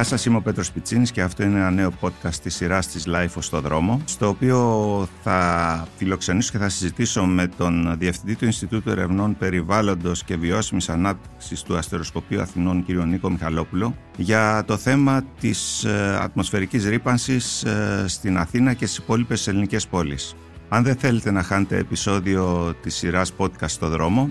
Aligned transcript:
Γεια 0.00 0.08
σας, 0.08 0.24
είμαι 0.24 0.36
ο 0.36 0.40
Πέτρος 0.40 0.72
Πιτσίνης 0.72 1.10
και 1.10 1.22
αυτό 1.22 1.42
είναι 1.42 1.58
ένα 1.58 1.70
νέο 1.70 1.92
podcast 2.00 2.34
της 2.42 2.54
σειράς 2.54 2.86
της 2.86 3.04
Life 3.08 3.34
στο 3.38 3.60
δρόμο, 3.60 4.00
στο 4.04 4.28
οποίο 4.28 5.08
θα 5.22 5.88
φιλοξενήσω 5.96 6.50
και 6.50 6.58
θα 6.58 6.68
συζητήσω 6.68 7.24
με 7.24 7.46
τον 7.46 7.96
Διευθυντή 7.98 8.34
του 8.34 8.44
Ινστιτούτου 8.44 8.90
Ερευνών 8.90 9.36
Περιβάλλοντος 9.38 10.24
και 10.24 10.36
Βιώσιμης 10.36 10.88
Ανάπτυξης 10.88 11.62
του 11.62 11.76
Αστεροσκοπείου 11.76 12.40
Αθηνών, 12.40 12.84
κ. 12.84 12.88
Νίκο 12.90 13.30
Μιχαλόπουλο, 13.30 13.94
για 14.16 14.64
το 14.66 14.76
θέμα 14.76 15.22
της 15.40 15.84
ε, 15.84 16.18
ατμοσφαιρικής 16.22 16.84
ρήπανσης 16.84 17.64
ε, 17.64 18.04
στην 18.06 18.38
Αθήνα 18.38 18.72
και 18.72 18.86
στις 18.86 18.98
υπόλοιπες 18.98 19.48
ελληνικές 19.48 19.86
πόλεις. 19.86 20.34
Αν 20.68 20.82
δεν 20.82 20.96
θέλετε 20.96 21.30
να 21.30 21.42
χάνετε 21.42 21.76
επεισόδιο 21.76 22.74
της 22.82 22.94
σειράς 22.94 23.32
podcast 23.36 23.68
στο 23.68 23.88
δρόμο, 23.88 24.30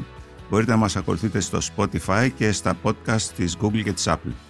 μπορείτε 0.49 0.71
να 0.71 0.77
μας 0.77 0.95
ακολουθείτε 0.95 1.39
στο 1.39 1.59
Spotify 1.75 2.29
και 2.35 2.51
στα 2.51 2.75
podcast 2.83 3.21
της 3.35 3.57
Google 3.61 3.83
και 3.83 3.93
της 3.93 4.07
Apple. 4.07 4.48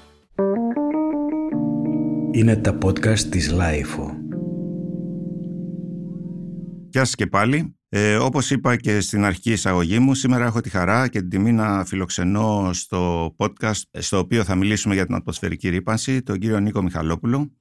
Είναι 2.31 2.55
τα 2.55 2.77
podcast 2.83 3.19
της 3.19 3.53
Lifeo. 3.53 4.13
Γεια 6.89 7.05
σας 7.05 7.15
και 7.15 7.27
πάλι. 7.27 7.75
Ε, 7.89 8.15
όπως 8.15 8.51
είπα 8.51 8.75
και 8.75 8.99
στην 8.99 9.25
αρχική 9.25 9.51
εισαγωγή 9.51 9.99
μου, 9.99 10.13
σήμερα 10.13 10.45
έχω 10.45 10.61
τη 10.61 10.69
χαρά 10.69 11.07
και 11.07 11.19
την 11.19 11.29
τιμή 11.29 11.51
να 11.51 11.85
φιλοξενώ 11.85 12.69
στο 12.73 13.35
podcast 13.37 13.81
στο 13.91 14.17
οποίο 14.17 14.43
θα 14.43 14.55
μιλήσουμε 14.55 14.93
για 14.93 15.05
την 15.05 15.15
ατμοσφαιρική 15.15 15.69
ρήπανση 15.69 16.21
τον 16.21 16.37
κύριο 16.37 16.59
Νίκο 16.59 16.81
Μιχαλόπουλο, 16.81 17.51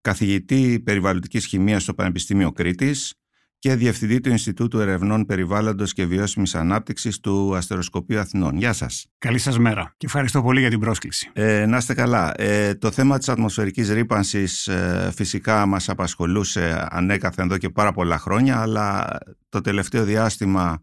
καθηγητή 0.00 0.80
περιβαλλοντικής 0.84 1.46
χημίας 1.46 1.82
στο 1.82 1.94
Πανεπιστήμιο 1.94 2.52
Κρήτης, 2.52 3.14
και 3.64 3.74
Διευθυντή 3.74 4.20
του 4.20 4.28
Ινστιτούτου 4.28 4.80
Ερευνών 4.80 5.26
Περιβάλλοντος 5.26 5.92
και 5.92 6.04
Βιώσιμης 6.06 6.54
Ανάπτυξης 6.54 7.20
του 7.20 7.56
Αστεροσκοπείου 7.56 8.18
Αθηνών. 8.18 8.56
Γεια 8.56 8.72
σας. 8.72 9.06
Καλή 9.18 9.38
σας 9.38 9.58
μέρα 9.58 9.94
και 9.96 10.06
ευχαριστώ 10.06 10.42
πολύ 10.42 10.60
για 10.60 10.70
την 10.70 10.80
πρόσκληση. 10.80 11.30
Ε, 11.32 11.66
να 11.66 11.76
είστε 11.76 11.94
καλά. 11.94 12.32
Ε, 12.36 12.74
το 12.74 12.90
θέμα 12.90 13.18
της 13.18 13.28
ατμοσφαιρικής 13.28 13.90
ρήπανσης 13.90 14.66
ε, 14.66 15.10
φυσικά 15.14 15.66
μας 15.66 15.88
απασχολούσε 15.88 16.86
ανέκαθεν 16.90 17.44
εδώ 17.44 17.58
και 17.58 17.68
πάρα 17.70 17.92
πολλά 17.92 18.18
χρόνια, 18.18 18.60
αλλά 18.60 19.18
το 19.48 19.60
τελευταίο 19.60 20.04
διάστημα 20.04 20.82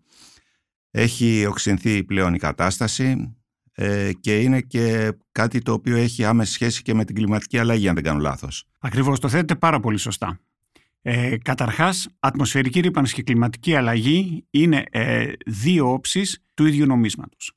έχει 0.91 1.45
οξυνθεί 1.45 2.03
πλέον 2.03 2.33
η 2.33 2.37
κατάσταση 2.37 3.35
ε, 3.73 4.11
και 4.19 4.39
είναι 4.39 4.61
και 4.61 5.11
κάτι 5.31 5.61
το 5.61 5.73
οποίο 5.73 5.97
έχει 5.97 6.25
άμεση 6.25 6.53
σχέση 6.53 6.81
και 6.81 6.93
με 6.93 7.05
την 7.05 7.15
κλιματική 7.15 7.57
αλλαγή, 7.57 7.87
αν 7.87 7.95
δεν 7.95 8.03
κάνω 8.03 8.19
λάθος. 8.19 8.67
Ακριβώς, 8.79 9.19
το 9.19 9.29
θέτετε 9.29 9.55
πάρα 9.55 9.79
πολύ 9.79 9.97
σωστά. 9.97 10.39
Ε, 11.01 11.37
καταρχάς, 11.37 12.07
ατμοσφαιρική 12.19 12.79
ρήπανση 12.79 13.13
και 13.13 13.23
κλιματική 13.23 13.75
αλλαγή 13.75 14.47
είναι 14.49 14.83
ε, 14.91 15.31
δύο 15.45 15.91
όψεις 15.91 16.43
του 16.53 16.65
ίδιου 16.65 16.85
νομίσματος. 16.85 17.51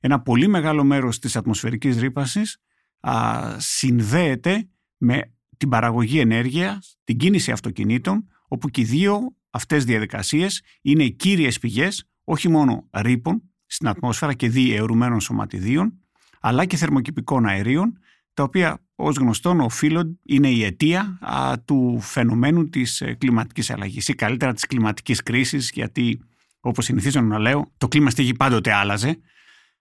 Ένα 0.00 0.20
πολύ 0.20 0.48
μεγάλο 0.48 0.84
μέρος 0.84 1.18
της 1.18 1.36
ατμοσφαιρικής 1.36 1.98
ρήπανσης 1.98 2.58
α, 3.00 3.40
συνδέεται 3.58 4.68
με 4.96 5.34
την 5.56 5.68
παραγωγή 5.68 6.18
ενέργειας, 6.18 6.98
την 7.04 7.16
κίνηση 7.16 7.52
αυτοκινήτων, 7.52 8.28
όπου 8.48 8.68
και 8.68 8.80
οι 8.80 8.84
δύο 8.84 9.36
αυτές 9.50 9.84
διαδικασίες 9.84 10.62
είναι 10.82 11.04
οι 11.04 11.12
κύριες 11.12 11.58
πηγές 11.58 12.04
όχι 12.24 12.48
μόνο 12.48 12.88
ρήπων 12.92 13.42
στην 13.66 13.88
ατμόσφαιρα 13.88 14.34
και 14.34 14.48
διαιωρουμένων 14.48 15.20
σωματιδίων, 15.20 16.00
αλλά 16.40 16.64
και 16.64 16.76
θερμοκηπικών 16.76 17.46
αερίων, 17.46 17.98
τα 18.34 18.42
οποία 18.42 18.84
ως 19.02 19.16
γνωστόν 19.16 19.60
οφείλουν, 19.60 20.18
είναι 20.26 20.50
η 20.50 20.64
αιτία 20.64 21.18
του 21.64 21.98
φαινομένου 22.00 22.68
της 22.68 23.00
ε, 23.00 23.14
κλιματικής 23.14 23.70
αλλαγής 23.70 24.08
ή 24.08 24.14
καλύτερα 24.14 24.52
της 24.52 24.66
κλιματικής 24.66 25.22
κρίσης 25.22 25.70
γιατί 25.74 26.20
όπως 26.60 26.84
συνηθίζω 26.84 27.20
να 27.20 27.38
λέω 27.38 27.72
το 27.78 27.88
κλίμα 27.88 28.10
στη 28.10 28.22
γη 28.22 28.34
πάντοτε 28.34 28.72
άλλαζε 28.72 29.18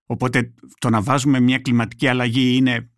οπότε 0.06 0.54
το 0.80 0.90
να 0.90 1.02
βάζουμε 1.02 1.40
μια 1.40 1.58
κλιματική 1.58 2.08
αλλαγή 2.08 2.56
είναι 2.56 2.90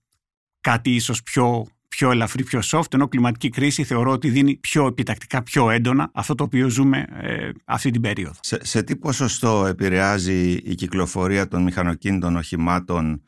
κάτι 0.62 0.96
ίσως 0.96 1.24
πιο, 1.24 1.66
πιο 1.88 2.12
ελαφρύ, 2.12 2.44
πιο 2.44 2.60
soft 2.64 2.94
ενώ 2.94 3.08
κλιματική 3.08 3.50
κρίση 3.50 3.84
θεωρώ 3.84 4.12
ότι 4.12 4.30
δίνει 4.30 4.56
πιο 4.56 4.88
επιτακτικά, 4.88 5.44
πιο 5.44 5.70
έντονα 5.70 6.10
αυτό 6.14 6.36
το 6.36 6.44
οποίο 6.44 6.70
ζούμε 6.70 7.06
ε, 7.22 7.50
αυτή 7.66 7.92
την 7.92 8.02
περίοδο. 8.02 8.40
Σε, 8.40 8.66
σε 8.66 8.84
τι 8.84 8.96
ποσοστό 8.96 9.66
επηρεάζει 9.66 10.52
η 10.52 10.76
κυκλοφορία 10.76 11.48
των 11.48 11.64
μηχανοκίνητων 11.64 12.36
οχημάτων 12.36 13.22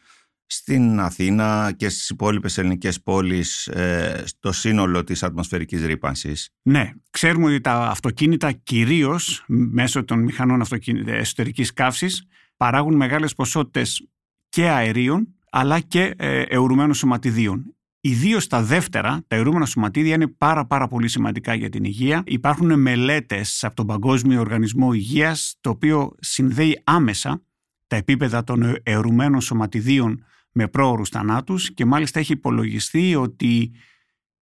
στην 0.46 1.00
Αθήνα 1.00 1.74
και 1.78 1.90
στις 1.90 2.10
υπόλοιπες 2.10 2.58
ελληνικές 2.58 3.02
πόλεις 3.02 3.68
ε, 3.68 4.24
στο 4.26 4.52
σύνολο 4.52 5.04
της 5.04 5.24
ατμοσφαιρικής 5.24 5.86
ρήπανσης; 5.86 6.50
Ναι, 6.62 6.92
ξέρουμε 7.10 7.46
ότι 7.46 7.62
τα 7.62 7.74
αυτοκίνητα 7.74 8.52
κυρίως 8.52 9.44
μέσω 9.48 10.04
των 10.04 10.20
μηχανών 10.20 10.64
εσωτερικής 11.06 11.74
καύσης 11.74 12.24
παράγουν 12.58 12.96
μεγάλες 12.96 13.36
ποσότητες 13.36 14.08
και 14.50 14.70
αερίων 14.70 15.36
αλλά 15.50 15.80
και 15.80 16.14
ε, 16.18 16.42
αιωρουμένων 16.42 16.94
σωματιδίων. 16.94 17.76
Ιδίως 18.02 18.48
τα 18.48 18.62
δεύτερα, 18.62 19.24
τα 19.28 19.36
αιρούμενα 19.36 19.66
σωματίδια 19.66 20.14
είναι 20.14 20.28
πάρα 20.28 20.66
πάρα 20.66 20.88
πολύ 20.88 21.08
σημαντικά 21.08 21.54
για 21.54 21.70
την 21.70 21.84
υγεία. 21.84 22.24
Υπάρχουν 22.26 22.80
μελέτες 22.80 23.64
από 23.64 23.76
τον 23.76 23.86
Παγκόσμιο 23.86 24.40
Οργανισμό 24.40 24.94
Υγείας 24.94 25.58
το 25.62 25.70
οποίο 25.70 26.16
συνδέει 26.20 26.82
άμεσα 26.84 27.42
τα 27.88 27.96
επίπεδα 27.96 28.44
των 28.44 28.78
αιρουμένων 28.84 29.42
σωματιδίων 29.42 30.26
με 30.58 30.68
πρόωρους 30.68 31.10
θανάτους 31.10 31.74
και 31.74 31.86
μάλιστα 31.86 32.20
έχει 32.20 32.32
υπολογιστεί 32.32 33.16
ότι 33.16 33.72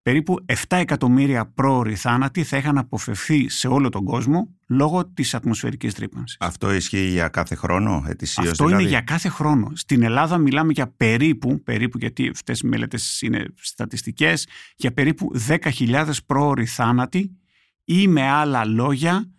περίπου 0.01 0.45
7 0.45 0.55
εκατομμύρια 0.69 1.45
πρόωροι 1.45 1.95
θάνατοι 1.95 2.43
θα 2.43 2.57
είχαν 2.57 2.77
αποφευθεί 2.77 3.49
σε 3.49 3.67
όλο 3.67 3.89
τον 3.89 4.03
κόσμο 4.03 4.49
λόγω 4.67 5.05
της 5.05 5.33
ατμοσφαιρικής 5.33 5.93
τρύπανσης. 5.93 6.37
Αυτό 6.39 6.73
ισχύει 6.73 7.07
για 7.07 7.27
κάθε 7.27 7.55
χρόνο, 7.55 8.05
ετησίως 8.07 8.49
Αυτό 8.49 8.65
δηλαδή; 8.65 8.81
είναι 8.81 8.91
για 8.91 9.01
κάθε 9.01 9.29
χρόνο. 9.29 9.71
Στην 9.75 10.03
Ελλάδα 10.03 10.37
μιλάμε 10.37 10.71
για 10.71 10.87
περίπου, 10.87 11.63
περίπου 11.63 11.97
γιατί 11.97 12.29
αυτές 12.29 12.59
οι 12.59 12.67
μελέτες 12.67 13.21
είναι 13.21 13.45
στατιστικές, 13.61 14.47
για 14.75 14.93
περίπου 14.93 15.31
10.000 15.47 16.09
πρόωροι 16.25 16.65
θάνατοι 16.65 17.37
ή 17.83 18.07
με 18.07 18.29
άλλα 18.29 18.65
λόγια 18.65 19.31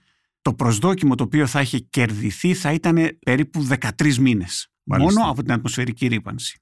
το 0.42 0.54
προσδόκιμο 0.54 1.14
το 1.14 1.24
οποίο 1.24 1.46
θα 1.46 1.60
είχε 1.60 1.78
κερδιθεί 1.78 2.54
θα 2.54 2.72
ήταν 2.72 3.18
περίπου 3.24 3.66
13 3.98 4.14
μήνες. 4.16 4.68
Μόνο 4.84 5.30
από 5.30 5.42
την 5.42 5.52
ατμοσφαιρική 5.52 6.06
ρήπανση. 6.06 6.58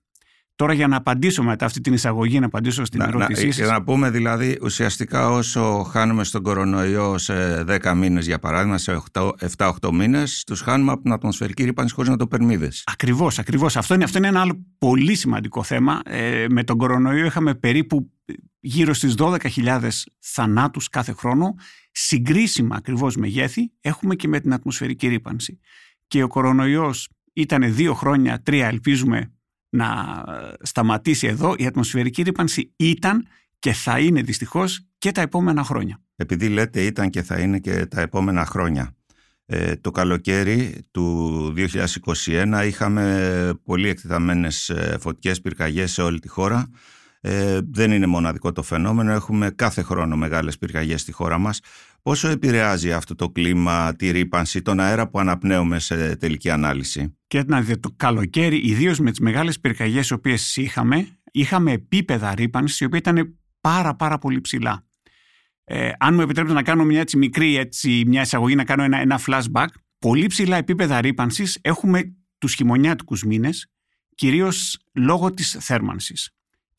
Τώρα 0.62 0.74
για 0.74 0.88
να 0.88 0.96
απαντήσω 0.96 1.42
μετά 1.42 1.64
αυτή 1.64 1.80
την 1.80 1.92
εισαγωγή, 1.92 2.40
να 2.40 2.46
απαντήσω 2.46 2.84
στην 2.84 2.98
να, 2.98 3.06
ερώτησή 3.06 3.46
να, 3.46 3.52
σας. 3.52 3.68
Να 3.68 3.82
πούμε 3.82 4.10
δηλαδή 4.10 4.58
ουσιαστικά 4.62 5.30
όσο 5.30 5.82
χάνουμε 5.82 6.24
στον 6.24 6.42
κορονοϊό 6.42 7.18
σε 7.18 7.64
10 7.68 7.94
μήνες 7.96 8.26
για 8.26 8.38
παράδειγμα, 8.38 8.78
σε 8.78 9.02
7-8 9.56 9.72
μήνες, 9.92 10.44
τους 10.46 10.60
χάνουμε 10.60 10.92
από 10.92 11.02
την 11.02 11.12
ατμοσφαιρική 11.12 11.64
ρήπανση 11.64 11.94
χωρίς 11.94 12.10
να 12.10 12.16
το 12.16 12.26
περνείδες. 12.26 12.84
Ακριβώς, 12.92 13.38
ακριβώς. 13.38 13.76
Αυτό 13.76 13.94
είναι, 13.94 14.04
αυτό 14.04 14.18
είναι 14.18 14.26
ένα 14.26 14.40
άλλο 14.40 14.64
πολύ 14.78 15.14
σημαντικό 15.14 15.62
θέμα. 15.62 16.00
Ε, 16.04 16.46
με 16.50 16.64
τον 16.64 16.76
κορονοϊό 16.76 17.26
είχαμε 17.26 17.54
περίπου 17.54 18.10
γύρω 18.60 18.94
στις 18.94 19.14
12.000 19.18 19.88
θανάτους 20.18 20.88
κάθε 20.88 21.12
χρόνο. 21.12 21.54
Συγκρίσιμα 21.92 22.76
ακριβώς 22.76 23.16
μεγέθη 23.16 23.72
έχουμε 23.80 24.14
και 24.14 24.28
με 24.28 24.40
την 24.40 24.52
ατμοσφαιρική 24.52 25.08
ρήπανση. 25.08 25.58
Και 26.06 26.22
ο 26.22 26.26
κορονοϊός 26.26 27.08
ήταν 27.32 27.74
δύο 27.74 27.94
χρόνια, 27.94 28.42
τρία 28.42 28.66
ελπίζουμε 28.66 29.32
να 29.72 30.24
σταματήσει 30.62 31.26
εδώ, 31.26 31.54
η 31.58 31.66
ατμοσφαιρική 31.66 32.22
ρήπανση 32.22 32.72
ήταν 32.76 33.26
και 33.58 33.72
θα 33.72 33.98
είναι 33.98 34.22
δυστυχώς 34.22 34.86
και 34.98 35.12
τα 35.12 35.20
επόμενα 35.20 35.64
χρόνια. 35.64 36.00
Επειδή 36.16 36.48
λέτε 36.48 36.84
ήταν 36.84 37.10
και 37.10 37.22
θα 37.22 37.38
είναι 37.38 37.58
και 37.58 37.86
τα 37.86 38.00
επόμενα 38.00 38.44
χρόνια. 38.44 38.96
Ε, 39.46 39.76
το 39.76 39.90
καλοκαίρι 39.90 40.84
του 40.90 41.54
2021 42.26 42.62
είχαμε 42.66 43.52
πολύ 43.64 43.88
εκτεταμένες 43.88 44.68
ε, 44.68 44.96
φωτιές 45.00 45.40
πυρκαγιές 45.40 45.92
σε 45.92 46.02
όλη 46.02 46.18
τη 46.18 46.28
χώρα. 46.28 46.68
Ε, 47.24 47.60
δεν 47.70 47.90
είναι 47.90 48.06
μοναδικό 48.06 48.52
το 48.52 48.62
φαινόμενο, 48.62 49.12
έχουμε 49.12 49.50
κάθε 49.50 49.82
χρόνο 49.82 50.16
μεγάλες 50.16 50.58
πυρκαγιές 50.58 51.00
στη 51.00 51.12
χώρα 51.12 51.38
μας. 51.38 51.60
Πόσο 52.02 52.28
επηρεάζει 52.28 52.92
αυτό 52.92 53.14
το 53.14 53.30
κλίμα, 53.30 53.96
τη 53.96 54.10
ρήπανση, 54.10 54.62
τον 54.62 54.80
αέρα 54.80 55.08
που 55.08 55.18
αναπνέουμε 55.18 55.78
σε 55.78 56.16
τελική 56.16 56.50
ανάλυση; 56.50 57.16
Και 57.26 57.42
να 57.46 57.60
δείτε, 57.60 57.76
το 57.76 57.94
καλοκαίρι, 57.96 58.56
ιδίως 58.56 58.98
με 58.98 59.10
τις 59.10 59.20
μεγάλες 59.20 59.60
πυρκαγιές 59.60 60.08
οι 60.08 60.12
οποίες 60.12 60.56
είχαμε, 60.56 61.08
είχαμε 61.32 61.72
επίπεδα 61.72 62.34
ρήπανσης, 62.34 62.80
οι 62.80 62.84
οποία 62.84 62.98
ήταν 62.98 63.38
πάρα 63.60 63.94
πάρα 63.94 64.18
πολύ 64.18 64.40
ψηλά. 64.40 64.86
Ε, 65.64 65.90
αν 65.98 66.14
μου 66.14 66.20
επιτρέπετε 66.20 66.54
να 66.54 66.62
κάνω 66.62 66.84
μια 66.84 67.00
έτσι 67.00 67.16
μικρή 67.16 67.56
έτσι, 67.56 68.04
μια 68.06 68.20
εισαγωγή, 68.20 68.54
να 68.54 68.64
κάνω 68.64 68.82
ένα, 68.82 68.98
ένα 68.98 69.20
flashback, 69.26 69.66
πολύ 69.98 70.26
ψηλά 70.26 70.56
επίπεδα 70.56 71.00
ρήπανσης 71.00 71.58
έχουμε 71.60 72.14
τους 72.38 72.54
χειμωνιάτικους 72.54 73.22
μήνες, 73.22 73.70
κυρίως 74.14 74.78
λόγω 74.92 75.30
της 75.30 75.56
θέρμανσης 75.60 76.30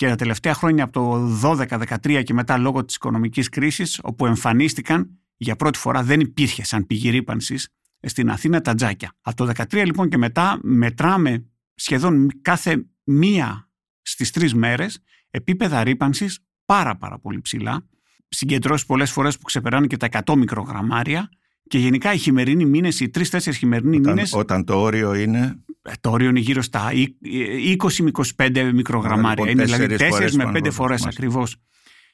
και 0.03 0.09
τα 0.09 0.15
τελευταία 0.15 0.53
χρόνια 0.53 0.83
από 0.83 0.93
το 0.93 1.39
12-13 1.43 2.23
και 2.23 2.33
μετά 2.33 2.57
λόγω 2.57 2.85
της 2.85 2.95
οικονομικής 2.95 3.49
κρίσης 3.49 3.99
όπου 4.03 4.25
εμφανίστηκαν 4.25 5.19
για 5.37 5.55
πρώτη 5.55 5.77
φορά 5.77 6.03
δεν 6.03 6.19
υπήρχε 6.19 6.63
σαν 6.65 6.87
πηγή 6.87 7.09
ρήπανσης 7.09 7.69
στην 7.99 8.29
Αθήνα 8.29 8.61
τα 8.61 8.73
τζάκια. 8.73 9.15
Από 9.21 9.35
το 9.35 9.51
13 9.71 9.85
λοιπόν 9.85 10.09
και 10.09 10.17
μετά 10.17 10.59
μετράμε 10.61 11.45
σχεδόν 11.75 12.29
κάθε 12.41 12.85
μία 13.03 13.71
στις 14.01 14.31
τρεις 14.31 14.53
μέρες 14.53 15.03
επίπεδα 15.29 15.83
ρήπανσης 15.83 16.39
πάρα 16.65 16.97
πάρα 16.97 17.19
πολύ 17.19 17.41
ψηλά 17.41 17.87
συγκεντρώσεις 18.27 18.85
πολλές 18.85 19.11
φορές 19.11 19.37
που 19.37 19.43
ξεπεράνε 19.43 19.87
και 19.87 19.97
τα 19.97 20.07
100 20.25 20.35
μικρογραμμάρια 20.35 21.29
Και 21.73 21.79
γενικά 21.79 22.13
οι 22.13 22.17
χειμερινοί 22.17 22.65
μήνες, 22.65 22.99
οι 22.99 23.09
τρει-τέσσερι 23.09 23.55
χειμερινοί 23.55 23.97
Όταν, 23.97 24.13
μήνε. 24.13 24.27
όταν 24.31 24.65
το 24.65 24.81
όριο 24.81 25.13
είναι; 25.13 25.63
Ε, 25.81 25.91
το 26.01 26.11
όριο 26.11 26.29
είναι 26.29 26.39
γύρω 26.39 26.61
στα 26.61 26.91
20 26.91 28.03
με 28.03 28.11
25 28.35 28.71
μικρογραμμάρια. 28.73 29.45
λοιπόν, 29.45 29.47
είναι 29.47 29.63
δηλαδή 29.63 29.95
τέσσερις 29.95 30.07
4 30.07 30.09
φορές 30.09 30.35
με 30.35 30.43
πάνω 30.43 30.57
5 30.57 30.61
από 30.67 30.71
φορές 30.71 31.01
εμάς. 31.01 31.13
ακριβώς. 31.13 31.55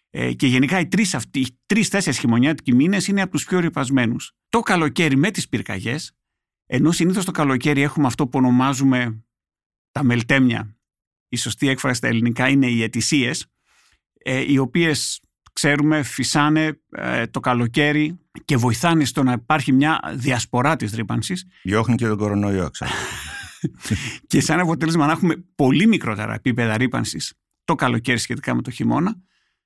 Ε, 0.09 0.33
και 0.33 0.47
γενικά 0.47 0.79
οι 0.79 0.87
τρεις 0.87 1.15
αυτοί, 1.15 1.39
οι 1.39 1.57
τρει-τέσσερι 1.65 2.17
χειμωνιάτικοι 2.17 2.75
μήνες 2.75 3.07
είναι 3.07 3.21
από 3.21 3.31
τους 3.31 3.45
πιο 3.45 3.59
ρυπασμένου. 3.59 4.15
Το 4.49 4.59
καλοκαίρι 4.59 5.17
με 5.17 5.31
τις 5.31 5.49
πυρκαγιές, 5.49 6.17
ενώ 6.65 6.91
συνήθως 6.91 7.25
το 7.25 7.31
καλοκαίρι 7.31 7.81
έχουμε 7.81 8.07
αυτό 8.07 8.27
που 8.27 8.37
ονομάζουμε 8.37 9.23
τα 9.91 10.03
μελτέμια. 10.03 10.77
Η 11.29 11.35
σωστή 11.37 11.67
έκφραση 11.69 11.97
στα 11.97 12.07
ελληνικά 12.07 12.47
είναι 12.47 12.67
οι 12.67 12.83
αιτησίες, 12.83 13.45
ε, 14.13 14.51
οι 14.51 14.57
οποίες 14.57 15.21
ξέρουμε 15.59 16.03
φυσάνε 16.03 16.79
ε, 16.91 17.27
το 17.27 17.39
καλοκαίρι 17.39 18.19
και 18.45 18.57
βοηθάνε 18.57 19.05
στο 19.05 19.23
να 19.23 19.31
υπάρχει 19.31 19.71
μια 19.71 19.99
διασπορά 20.15 20.75
της 20.75 20.91
ρήπανσης 20.91 21.45
Διώχνει 21.63 21.95
και 21.95 22.07
τον 22.07 22.17
κορονοϊό, 22.17 22.69
ξέρω. 22.69 22.91
και 24.27 24.41
σαν 24.41 24.59
αποτέλεσμα 24.59 25.05
να 25.05 25.11
έχουμε 25.11 25.35
πολύ 25.55 25.87
μικρότερα 25.87 26.33
επίπεδα 26.33 26.77
ρήπανσης 26.77 27.33
το 27.63 27.75
καλοκαίρι 27.75 28.17
σχετικά 28.17 28.55
με 28.55 28.61
το 28.61 28.71
χειμώνα. 28.71 29.15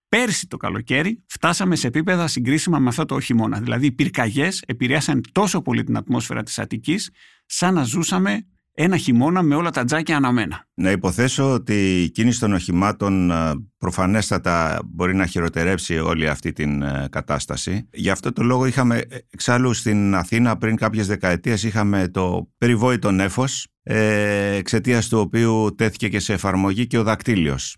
Πέρσι 0.09 0.47
το 0.47 0.57
καλοκαίρι 0.57 1.23
φτάσαμε 1.27 1.75
σε 1.75 1.87
επίπεδα 1.87 2.27
συγκρίσιμα 2.27 2.79
με 2.79 2.89
αυτό 2.89 3.05
το 3.05 3.19
χειμώνα. 3.19 3.59
Δηλαδή 3.59 3.85
οι 3.85 3.91
πυρκαγιές 3.91 4.63
επηρέασαν 4.67 5.21
τόσο 5.31 5.61
πολύ 5.61 5.83
την 5.83 5.97
ατμόσφαιρα 5.97 6.43
της 6.43 6.59
Αττικής 6.59 7.09
σαν 7.45 7.73
να 7.73 7.83
ζούσαμε 7.83 8.47
ένα 8.73 8.97
χειμώνα 8.97 9.41
με 9.41 9.55
όλα 9.55 9.69
τα 9.69 9.83
τζάκια 9.83 10.15
αναμένα. 10.15 10.67
Να 10.73 10.91
υποθέσω 10.91 11.51
ότι 11.53 12.03
η 12.03 12.09
κίνηση 12.09 12.39
των 12.39 12.53
οχημάτων 12.53 13.31
ε, 13.31 13.51
προφανέστατα 13.77 14.79
μπορεί 14.85 15.15
να 15.15 15.25
χειροτερέψει 15.25 15.99
όλη 15.99 16.27
αυτή 16.27 16.53
την 16.53 16.81
ε, 16.81 17.07
κατάσταση. 17.11 17.89
Γι' 17.93 18.09
αυτό 18.09 18.31
το 18.31 18.43
λόγο 18.43 18.65
είχαμε 18.65 18.97
ε, 18.97 19.17
εξάλλου 19.29 19.73
στην 19.73 20.15
Αθήνα 20.15 20.57
πριν 20.57 20.75
κάποιες 20.75 21.07
δεκαετίες 21.07 21.63
είχαμε 21.63 22.07
το 22.07 22.49
περιβόητο 22.57 23.11
νέφος 23.11 23.67
ε, 23.83 24.55
εξαιτίας 24.55 25.07
του 25.07 25.19
οποίου 25.19 25.75
τέθηκε 25.75 26.09
και 26.09 26.19
σε 26.19 26.33
εφαρμογή 26.33 26.87
και 26.87 26.97
ο 26.97 27.03
δακτύλιος 27.03 27.77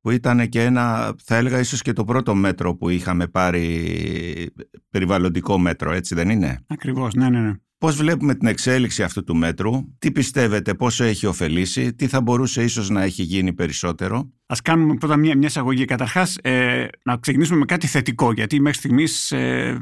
που 0.00 0.10
ήταν 0.10 0.48
και 0.48 0.64
ένα, 0.64 1.14
θα 1.24 1.36
έλεγα 1.36 1.58
ίσως 1.58 1.82
και 1.82 1.92
το 1.92 2.04
πρώτο 2.04 2.34
μέτρο 2.34 2.74
που 2.74 2.88
είχαμε 2.88 3.26
πάρει 3.26 4.54
περιβαλλοντικό 4.90 5.58
μέτρο, 5.58 5.92
έτσι 5.92 6.14
δεν 6.14 6.30
είναι; 6.30 6.64
Ακριβώς, 6.66 7.14
ναι, 7.14 7.30
ναι, 7.30 7.40
ναι. 7.40 7.52
Πώς 7.78 7.96
βλέπουμε 7.96 8.34
την 8.34 8.48
εξέλιξη 8.48 9.02
αυτού 9.02 9.24
του 9.24 9.36
μέτρου, 9.36 9.72
τι 9.98 10.12
πιστεύετε, 10.12 10.74
πόσο 10.74 11.04
έχει 11.04 11.26
ωφελήσει, 11.26 11.94
τι 11.94 12.06
θα 12.06 12.20
μπορούσε 12.20 12.62
ίσως 12.62 12.88
να 12.90 13.02
έχει 13.02 13.22
γίνει 13.22 13.52
περισσότερο; 13.52 14.16
Α 14.46 14.54
κάνουμε 14.62 14.94
πρώτα 14.94 15.16
μια, 15.16 15.36
μια 15.36 15.46
εισαγωγή. 15.48 15.84
Καταρχάς, 15.84 16.36
ε, 16.42 16.86
να 17.04 17.16
ξεκινήσουμε 17.16 17.58
με 17.58 17.64
κάτι 17.64 17.86
θετικό, 17.86 18.32
γιατί 18.32 18.60
μέχρι 18.60 18.78
στιγμής 18.78 19.32
ε, 19.32 19.78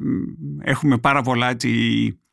έχουμε 0.60 0.98
πάρα 0.98 1.22
πολλά. 1.22 1.50
Έτσι, 1.50 1.70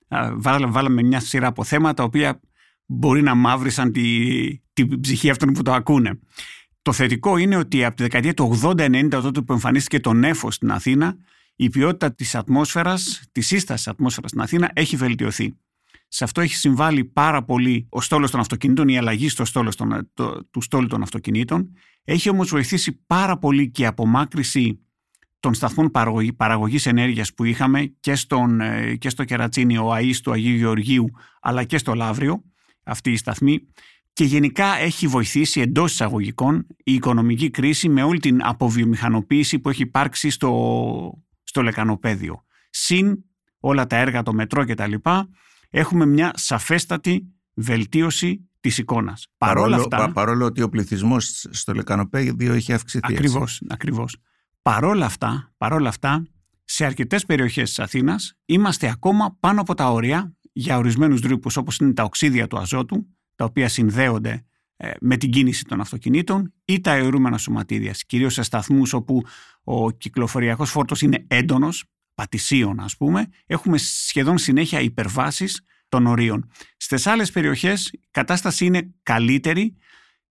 α, 0.07 0.31
βάλα- 0.35 0.67
βάλαμε 0.71 1.03
μια 1.03 1.19
σειρά 1.19 1.47
από 1.47 1.63
θέματα, 1.63 1.93
τα 1.93 2.03
οποία 2.03 2.39
μπορεί 2.85 3.21
να 3.21 3.35
μαύρισαν 3.35 3.91
τη, 3.91 4.27
την 4.73 4.99
ψυχή 4.99 5.29
αυτών 5.29 5.53
που 5.53 5.61
το 5.61 5.73
ακούνε. 5.73 6.19
Το 6.81 6.91
θετικό 6.91 7.37
είναι 7.37 7.55
ότι 7.55 7.85
από 7.85 7.95
τη 7.95 8.01
δεκαετία 8.03 8.33
του 8.33 8.59
80-90, 8.63 9.07
τότε 9.09 9.41
που 9.41 9.53
εμφανίστηκε 9.53 9.99
το 9.99 10.13
νέφος 10.13 10.55
στην 10.55 10.71
Αθήνα, 10.71 11.15
η 11.55 11.69
ποιότητα 11.69 12.13
της 12.13 12.35
ατμόσφαιρας, 12.35 13.23
της 13.31 13.47
σύστασης 13.47 13.87
ατμόσφαιρας 13.87 14.29
στην 14.29 14.41
Αθήνα 14.41 14.71
έχει 14.73 14.95
βελτιωθεί. 14.95 15.53
Σε 16.07 16.23
αυτό 16.23 16.41
έχει 16.41 16.55
συμβάλει 16.55 17.05
πάρα 17.05 17.43
πολύ 17.43 17.87
ο 17.89 18.01
στόλος 18.01 18.31
των 18.31 18.39
αυτοκινήτων, 18.39 18.87
η 18.87 18.97
αλλαγή 18.97 19.29
στο 19.29 19.45
στόλος 19.45 19.75
των, 19.75 20.09
το, 20.13 20.45
του 20.51 20.61
στόλου 20.61 20.87
των 20.87 21.01
αυτοκινήτων. 21.01 21.71
Έχει 22.03 22.29
όμως 22.29 22.49
βοηθήσει 22.49 23.03
πάρα 23.07 23.37
πολύ 23.37 23.71
και 23.71 23.81
η 23.81 23.85
απομάκρυση 23.85 24.79
των 25.39 25.53
σταθμών 25.53 25.91
παραγωγή, 25.91 26.33
παραγωγής 26.33 26.85
ενέργειας 26.85 27.33
που 27.33 27.43
είχαμε 27.43 27.95
και, 27.99 28.15
στον, 28.15 28.61
ε, 28.61 28.95
και 28.95 29.09
στο 29.09 29.23
Κερατσίνι, 29.23 29.77
ο 29.77 29.91
ΑΗΣ 29.91 30.21
του 30.21 30.31
Αγίου 30.31 30.55
Γεωργίου, 30.55 31.09
αλλά 31.41 31.63
και 31.63 31.77
στο 31.77 31.93
Λαύριο, 31.93 32.43
αυτή 32.83 33.11
η 33.11 33.15
σταθμή. 33.15 33.59
Και 34.13 34.23
γενικά 34.23 34.77
έχει 34.77 35.07
βοηθήσει 35.07 35.61
εντός 35.61 35.91
εισαγωγικών 35.91 36.67
η 36.83 36.93
οικονομική 36.93 37.49
κρίση 37.49 37.89
με 37.89 38.03
όλη 38.03 38.19
την 38.19 38.39
αποβιομηχανοποίηση 38.43 39.59
που 39.59 39.69
έχει 39.69 39.81
υπάρξει 39.81 40.29
στο, 40.29 41.22
στο 41.53 41.61
λεκανοπέδιο. 41.61 42.43
Συν 42.69 43.23
όλα 43.59 43.87
τα 43.87 43.95
έργα, 43.95 44.23
το 44.23 44.33
μετρό 44.33 44.65
κτλ. 44.65 44.93
Έχουμε 45.69 46.05
μια 46.05 46.31
σαφέστατη 46.35 47.33
βελτίωση 47.53 48.49
της 48.59 48.77
εικόνας. 48.77 49.27
Παρόλα 49.37 49.63
παρόλο, 49.65 49.81
αυτά... 49.81 49.97
πα- 49.97 50.11
παρόλο 50.11 50.45
ότι 50.45 50.61
ο 50.61 50.69
πληθυσμός 50.69 51.45
στο 51.49 51.73
λεκανοπέδιο 51.73 52.53
έχει 52.53 52.73
αυξηθεί. 52.73 53.05
έτσι. 53.13 53.15
Ακριβώς, 53.15 53.61
ακριβώς. 53.69 54.17
Παρόλα 54.61 55.05
αυτά, 55.05 55.53
παρόλα 55.57 55.89
αυτά, 55.89 56.27
σε 56.63 56.85
αρκετές 56.85 57.25
περιοχές 57.25 57.69
της 57.69 57.79
Αθήνας 57.79 58.37
είμαστε 58.45 58.89
ακόμα 58.89 59.37
πάνω 59.39 59.61
από 59.61 59.73
τα 59.73 59.91
όρια 59.91 60.33
για 60.51 60.77
ορισμένους 60.77 61.19
δρύπους 61.19 61.57
όπως 61.57 61.77
είναι 61.77 61.93
τα 61.93 62.03
οξύδια 62.03 62.47
του 62.47 62.57
αζότου, 62.57 63.07
τα 63.35 63.45
οποία 63.45 63.69
συνδέονται 63.69 64.31
ε, 64.31 64.45
με 64.99 65.17
την 65.17 65.31
κίνηση 65.31 65.65
των 65.65 65.81
αυτοκινήτων 65.81 66.53
ή 66.65 66.81
τα 66.81 66.91
αιωρούμενα 66.93 67.37
σωματίδια, 67.37 67.95
κυρίως 68.07 68.33
σε 68.33 68.41
σταθμούς 68.41 68.93
όπου 68.93 69.23
ο 69.63 69.91
κυκλοφοριακός 69.91 70.69
φόρτος 70.69 71.01
είναι 71.01 71.25
έντονος, 71.27 71.83
πατησίων 72.15 72.79
ας 72.79 72.97
πούμε, 72.97 73.27
έχουμε 73.45 73.77
σχεδόν 73.77 74.37
συνέχεια 74.37 74.79
υπερβάσεις 74.79 75.61
των 75.89 76.05
ορίων. 76.05 76.49
Στις 76.77 77.07
άλλες 77.07 77.31
περιοχές 77.31 77.87
η 77.87 77.99
κατάσταση 78.11 78.65
είναι 78.65 78.93
καλύτερη 79.03 79.77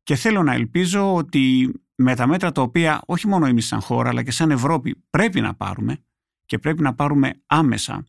και 0.03 0.15
θέλω 0.15 0.43
να 0.43 0.53
ελπίζω 0.53 1.15
ότι 1.15 1.73
με 1.94 2.15
τα 2.15 2.27
μέτρα 2.27 2.53
τα 2.53 2.62
οποία 2.62 3.00
όχι 3.06 3.29
μόνο 3.29 3.47
εμείς 3.47 3.67
σαν 3.67 3.81
χώρα 3.81 4.09
αλλά 4.09 4.23
και 4.23 4.31
σαν 4.31 4.50
Ευρώπη 4.50 5.05
πρέπει 5.11 5.41
να 5.41 5.55
πάρουμε 5.55 6.05
και 6.47 6.59
πρέπει 6.59 6.83
να 6.83 6.94
πάρουμε 6.94 7.43
άμεσα 7.47 8.06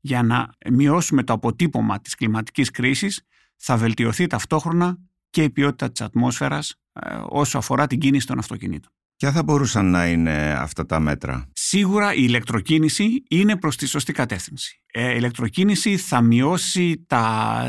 για 0.00 0.22
να 0.22 0.50
μειώσουμε 0.70 1.22
το 1.22 1.32
αποτύπωμα 1.32 2.00
της 2.00 2.14
κλιματικής 2.14 2.70
κρίσης 2.70 3.22
θα 3.56 3.76
βελτιωθεί 3.76 4.26
ταυτόχρονα 4.26 4.98
και 5.30 5.42
η 5.42 5.50
ποιότητα 5.50 5.90
της 5.90 6.00
ατμόσφαιρας 6.00 6.74
ε, 6.92 7.16
όσο 7.28 7.58
αφορά 7.58 7.86
την 7.86 7.98
κίνηση 7.98 8.26
των 8.26 8.38
αυτοκινήτων. 8.38 8.90
Ποια 9.16 9.32
θα 9.32 9.42
μπορούσαν 9.42 9.90
να 9.90 10.06
είναι 10.06 10.52
αυτά 10.58 10.86
τα 10.86 11.00
μέτρα; 11.00 11.48
Σίγουρα 11.52 12.14
η 12.14 12.18
ηλεκτροκίνηση 12.22 13.24
είναι 13.28 13.56
προς 13.56 13.76
τη 13.76 13.86
σωστή 13.86 14.12
κατεύθυνση. 14.12 14.82
Ε, 14.86 15.10
η 15.10 15.14
ηλεκτροκίνηση 15.16 15.96
θα 15.96 16.20
μειώσει 16.20 17.04
τα, 17.06 17.22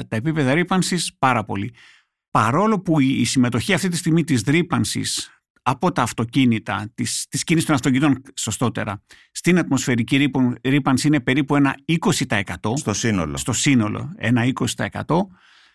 τα 0.07 0.15
επίπεδα 0.15 0.53
ρήπανσης 0.53 1.11
πάρα 1.19 1.43
πολύ. 1.43 1.73
Παρόλο 2.31 2.79
που 2.79 2.99
η, 2.99 3.07
η 3.19 3.25
συμμετοχή 3.25 3.73
αυτή 3.73 3.87
τη 3.89 3.97
στιγμή 3.97 4.23
της 4.23 4.41
ρήπανσης 4.47 5.31
από 5.61 5.91
τα 5.91 6.01
αυτοκίνητα, 6.01 6.91
της, 6.95 7.25
της 7.29 7.43
κίνησης 7.43 7.67
των 7.67 7.75
αυτοκινήτων 7.75 8.21
σωστότερα, 8.35 9.03
στην 9.31 9.57
ατμοσφαιρική 9.57 10.17
ρήπον- 10.17 10.57
ρήπανση 10.63 11.07
είναι 11.07 11.19
περίπου 11.19 11.55
ένα 11.55 11.75
20% 11.85 12.77
Στο 12.77 12.93
σύνολο. 12.93 13.37
στο 13.37 13.53
σύνολο, 13.53 14.13
ένα 14.17 14.43
20%, 14.45 15.27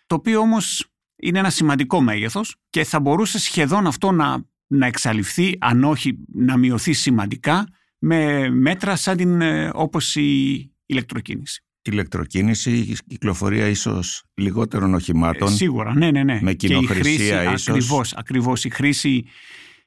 το 0.05 0.15
οποίο 0.15 0.39
όμως 0.39 0.92
είναι 1.23 1.39
ένα 1.39 1.49
σημαντικό 1.49 2.01
μέγεθος 2.01 2.55
και 2.69 2.83
θα 2.83 2.99
μπορούσε 2.99 3.39
σχεδόν 3.39 3.87
αυτό 3.87 4.11
να, 4.11 4.45
να 4.67 4.85
εξαλειφθεί, 4.85 5.57
αν 5.59 5.83
όχι 5.83 6.17
να 6.33 6.57
μειωθεί 6.57 6.93
σημαντικά, 6.93 7.67
με 7.97 8.49
μέτρα 8.49 8.95
σαν 8.95 9.17
την, 9.17 9.41
ε, 9.41 9.69
όπως 9.73 10.15
η 10.15 10.71
ηλεκτροκίνηση. 10.85 11.63
Ηλεκτροκίνηση, 11.81 12.71
η 12.71 12.97
κυκλοφορία 13.07 13.67
ίσως 13.67 14.23
λιγότερων 14.33 14.93
οχημάτων. 14.93 15.47
Ε, 15.47 15.51
σίγουρα, 15.51 15.95
ναι, 15.95 16.11
ναι, 16.11 16.23
ναι. 16.23 16.39
με 16.41 16.53
Και 16.53 16.65
η 16.65 16.69
κοινοχρησία 16.69 17.39
χρήση, 17.39 17.53
ίσως. 17.53 17.67
Ακριβώς, 17.67 18.13
ακριβώς, 18.13 18.63
η 18.63 18.69
χρήση 18.69 19.25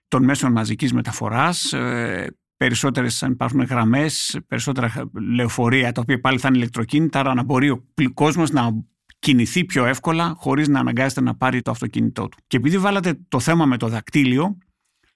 των 0.09 0.25
μέσων 0.25 0.53
μαζικής 0.53 0.93
μεταφοράς, 0.93 1.73
ε, 1.73 2.37
περισσότερες 2.57 3.23
αν 3.23 3.33
υπάρχουν 3.33 3.63
γραμμές, 3.63 4.39
περισσότερα 4.47 5.11
λεωφορεία 5.35 5.93
τα 5.93 6.01
οποία 6.01 6.21
πάλι 6.21 6.39
θα 6.39 6.49
είναι 6.49 6.57
ηλεκτροκίνητα, 6.57 7.21
άρα 7.21 7.35
να 7.35 7.43
μπορεί 7.43 7.71
ο 7.71 7.85
πλη- 7.95 8.15
κόσμος 8.15 8.51
να 8.51 8.85
κινηθεί 9.19 9.65
πιο 9.65 9.85
εύκολα 9.85 10.35
χωρίς 10.37 10.69
να 10.69 10.81
αναγκάζεται 10.81 11.21
να 11.21 11.37
πάρει 11.37 11.63
το 11.63 11.71
αυτοκίνητό 11.71 12.29
του. 12.29 12.39
Και 12.47 12.57
επειδή 12.57 12.79
βάλατε 12.79 13.19
το 13.29 13.41
θέμα 13.41 13.67
με 13.67 13.77
το 13.77 13.89
δακτύλιο, 13.89 14.59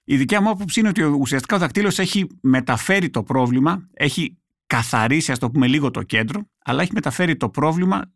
η 0.03 0.17
δικιά 0.17 0.41
μου 0.41 0.49
άποψη 0.49 0.79
είναι 0.79 0.89
ότι 0.89 1.03
ουσιαστικά 1.03 1.55
ο 1.55 1.59
δακτύλιος 1.59 1.99
έχει 1.99 2.27
μεταφέρει 2.41 3.09
το 3.09 3.23
πρόβλημα, 3.23 3.89
έχει 3.93 4.37
καθαρίσει 4.67 5.31
ας 5.31 5.39
το 5.39 5.51
πούμε 5.51 5.67
λίγο 5.67 5.91
το 5.91 6.03
κέντρο, 6.03 6.41
αλλά 6.63 6.81
έχει 6.81 6.91
μεταφέρει 6.93 7.37
το 7.37 7.49
πρόβλημα 7.49 8.11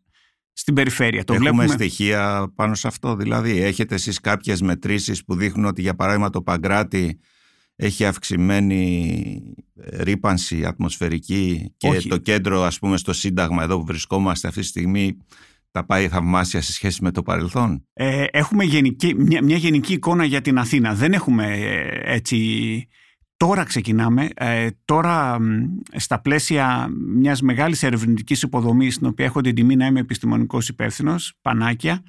στην 0.52 0.74
περιφέρεια. 0.74 1.24
Το 1.24 1.32
Έχουμε 1.34 1.50
βλέπουμε... 1.50 1.74
στοιχεία 1.74 2.52
πάνω 2.54 2.74
σε 2.74 2.86
αυτό. 2.86 3.16
Δηλαδή, 3.16 3.62
έχετε 3.62 3.94
εσείς 3.94 4.20
κάποιες 4.20 4.60
μετρήσεις 4.60 5.24
που 5.24 5.34
δείχνουν 5.34 5.64
ότι, 5.64 5.80
για 5.80 5.94
παράδειγμα, 5.94 6.30
το 6.30 6.42
Παγκράτη 6.42 7.18
έχει 7.76 8.04
αυξημένη 8.04 9.54
ρήπανση 9.92 10.64
ατμοσφαιρική 10.64 11.72
και 11.76 11.88
Όχι. 11.88 12.08
το 12.08 12.16
κέντρο, 12.16 12.62
ας 12.62 12.78
πούμε, 12.78 12.96
στο 12.96 13.12
Σύνταγμα 13.12 13.62
εδώ 13.62 13.78
που 13.78 13.84
βρισκόμαστε 13.84 14.48
αυτή 14.48 14.60
τη 14.60 14.66
στιγμή 14.66 15.16
τα 15.76 15.84
πάει 15.84 16.08
θαυμάσια 16.08 16.60
σε 16.60 16.72
σχέση 16.72 17.02
με 17.02 17.10
το 17.10 17.22
παρελθόν; 17.22 17.86
Ε, 17.92 18.24
έχουμε 18.30 18.64
γενική, 18.64 19.14
μια, 19.14 19.42
μια 19.42 19.56
γενική 19.56 19.92
εικόνα 19.92 20.24
για 20.24 20.40
την 20.40 20.58
Αθήνα. 20.58 20.94
Δεν 20.94 21.12
έχουμε 21.12 21.44
ε, 21.44 22.14
έτσι... 22.14 22.88
Τώρα 23.38 23.64
ξεκινάμε. 23.64 24.28
Ε, 24.34 24.68
τώρα 24.84 25.40
μ, 25.40 25.64
στα 25.96 26.20
πλαίσια 26.20 26.88
μιας 27.16 27.40
μεγάλης 27.40 27.82
ερευνητικής 27.82 28.42
υποδομής 28.42 28.94
στην 28.94 29.06
οποία 29.06 29.24
έχω 29.24 29.40
την 29.40 29.54
τιμή 29.54 29.76
να 29.76 29.86
είμαι 29.86 30.00
επιστημονικός 30.00 30.68
υπεύθυνος, 30.68 31.38
Πανάκια, 31.42 32.02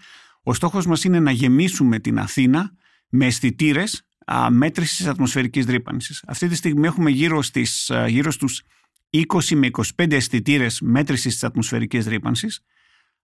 ο 0.44 0.54
στόχος 0.54 0.86
μας 0.86 1.04
είναι 1.04 1.20
να 1.20 1.32
γεμίσουμε 1.32 2.00
την 2.00 2.20
Αθήνα 2.20 2.72
με 3.10 3.26
αισθητήρες 3.26 4.08
μέτρησης 4.50 5.08
ατμοσφαιρικής 5.08 5.66
ρήπανσης. 5.66 6.24
Αυτή 6.28 6.48
τη 6.48 6.56
στιγμή 6.56 6.88
έχουμε 6.88 7.10
γύρω, 7.10 7.42
στις, 7.42 7.90
α, 7.90 8.08
γύρω 8.08 8.32
στους 8.32 8.62
20 9.10 9.56
με 9.56 9.68
25 9.68 10.16
αισθητήρες 10.16 10.82
μέτρησης 10.82 11.34
της 11.34 11.44
ατμοσφαιρικής 11.44 12.06
ρήπανσης. 12.06 12.62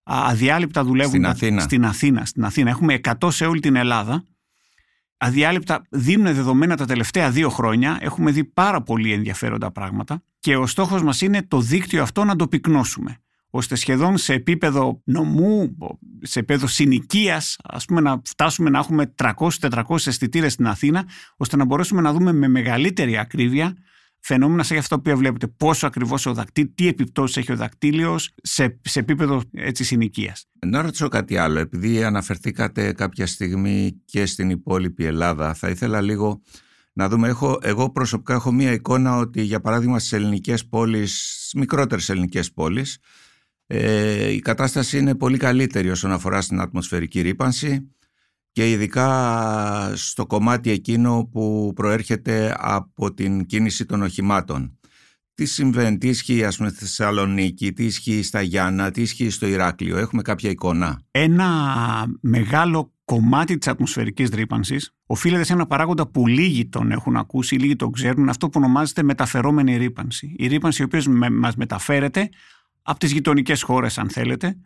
Αδιάλειπτα 0.04 0.84
δουλεύουν 0.84 1.12
Στην 1.12 1.26
Αθήνα. 1.26 1.62
στην 1.62 1.86
Αθήνα. 1.86 2.26
Στην 2.26 2.46
Αθήνα. 2.46 2.70
Έχουμε 2.70 3.00
100 3.20 3.32
σε 3.32 3.46
όλη 3.46 3.60
την 3.60 3.76
Ελλάδα. 3.76 4.24
Αδιάλειπτα 5.18 5.82
δίνουν 5.90 6.34
δεδομένα 6.34 6.78
τα 6.78 6.86
τελευταία 6.86 7.32
δύο 7.32 7.50
χρόνια. 7.50 7.98
Έχουμε 8.02 8.32
δει 8.32 8.44
πάρα 8.44 8.82
πολύ 8.82 9.12
ενδιαφέροντα 9.14 9.72
πράγματα. 9.72 10.24
Και 10.40 10.56
ο 10.56 10.68
στόχος 10.68 11.04
μας 11.04 11.22
είναι 11.22 11.44
το 11.48 11.62
δίκτυο 11.62 12.02
αυτό 12.02 12.24
να 12.24 12.36
το 12.36 12.48
πυκνώσουμε 12.48 13.18
ώστε 13.56 13.76
σχεδόν 13.76 14.18
σε 14.18 14.34
επίπεδο 14.34 15.02
νομού, 15.04 15.78
σε 16.22 16.40
επίπεδο 16.40 16.68
συνοικίας, 16.68 17.58
ας 17.64 17.86
πούμε 17.86 18.02
να 18.02 18.22
φτάσουμε 18.26 18.70
να 18.70 18.80
έχουμε 18.80 19.14
300-400 19.16 20.08
αισθητήρες 20.08 20.54
στην 20.54 20.68
Αθήνα, 20.68 21.06
ώστε 21.38 21.58
να 21.58 21.66
μπορέσουμε 21.66 22.02
να 22.02 22.14
δούμε 22.14 22.34
με 22.34 22.48
μεγαλύτερη 22.48 23.18
ακρίβεια 23.18 23.76
φαινόμενα 24.24 24.64
σαν 24.64 24.78
αυτά 24.78 25.00
που 25.00 25.18
βλέπετε. 25.18 25.48
Πόσο 25.48 25.88
ακριβώς 25.88 26.26
ο 26.26 26.34
δακτύλιο, 26.34 26.72
τι 26.76 26.88
επιπτώσεις 26.88 27.38
έχει 27.38 27.52
ο 27.52 27.56
δακτύλιος 27.56 28.34
σε, 28.44 28.80
σε 28.82 29.00
επίπεδο 29.00 29.42
έτσι 29.52 29.84
συνοικίας. 29.84 30.46
Να 30.66 30.82
ρωτήσω 30.82 31.08
κάτι 31.08 31.38
άλλο. 31.38 31.60
Επειδή 31.60 32.04
αναφερθήκατε 32.04 32.94
κάποια 32.94 33.28
στιγμή 33.28 34.02
και 34.06 34.26
στην 34.26 34.50
υπόλοιπη 34.50 35.06
Ελλάδα, 35.06 35.54
θα 35.54 35.70
ήθελα 35.70 36.02
λίγο 36.02 36.42
να 36.94 37.10
δούμε. 37.10 37.28
Έχω, 37.28 37.60
εγώ 37.62 37.92
προσωπικά 37.92 38.34
έχω 38.34 38.52
μία 38.52 38.72
εικόνα 38.72 39.18
ότι, 39.18 39.42
για 39.42 39.60
παράδειγμα, 39.60 40.00
στις 40.00 40.12
ελληνικές 40.14 40.68
πόλεις, 40.68 41.52
μικρότερες 41.56 42.10
ελληνικές 42.10 42.54
πόλεις, 42.54 42.98
ε, 43.68 44.32
η 44.32 44.40
κατάσταση 44.40 44.98
είναι 44.98 45.16
πολύ 45.16 45.38
καλύτερη 45.38 45.90
όσον 45.90 46.12
αφορά 46.12 46.42
στην 46.42 46.60
ατμοσφαιρική 46.60 47.22
ρήπανση 47.22 47.93
και 48.54 48.72
ειδικά 48.72 49.92
στο 49.96 50.26
κομμάτι 50.26 50.72
εκείνο 50.72 51.30
που 51.32 51.72
προέρχεται 51.76 52.56
από 52.58 53.14
την 53.14 53.46
κίνηση 53.46 53.86
των 53.86 54.02
οχημάτων. 54.02 54.78
Τι 55.34 55.46
συμβαίνει, 55.46 55.98
τι 55.98 56.08
ισχύει 56.08 56.44
ας 56.44 56.58
πούμε 56.58 56.70
στη 56.70 56.78
Θεσσαλονίκη, 56.78 57.74
τι 57.74 57.86
ισχύει 57.86 58.24
στα 58.24 58.42
Γιάννα, 58.42 58.92
τι 58.92 59.02
ισχύει 59.02 59.30
στο 59.30 59.48
Ηράκλειο, 59.48 59.98
έχουμε 59.98 60.22
κάποια 60.22 60.50
εικόνα. 60.50 61.02
Ένα 61.12 61.50
μεγάλο 62.22 62.94
κομμάτι 63.06 63.58
της 63.58 63.68
ατμοσφαιρικής 63.68 64.30
ρήπανσης 64.30 64.96
οφείλεται 65.06 65.44
σε 65.44 65.54
ένα 65.54 65.66
παράγοντα 65.66 66.08
που 66.08 66.28
λίγοι 66.28 66.70
τον 66.70 66.92
έχουν 66.92 67.18
ακούσει, 67.18 67.56
λίγοι 67.56 67.76
τον 67.76 67.92
ξέρουν, 67.92 68.30
αυτό 68.30 68.50
που 68.50 68.60
ονομάζεται 68.64 69.04
μεταφερόμενη 69.04 69.78
ρήπανση. 69.78 70.36
Η 70.38 70.48
ρήπανση 70.48 70.82
η 70.82 70.86
οποία 70.86 71.30
μας 71.32 71.56
μεταφέρεται 71.56 72.30
από 72.82 73.00
τις 73.00 73.12
γειτονικές 73.12 73.62
χώρες 73.62 73.98
αν 73.98 74.10
θέλετε 74.10 74.58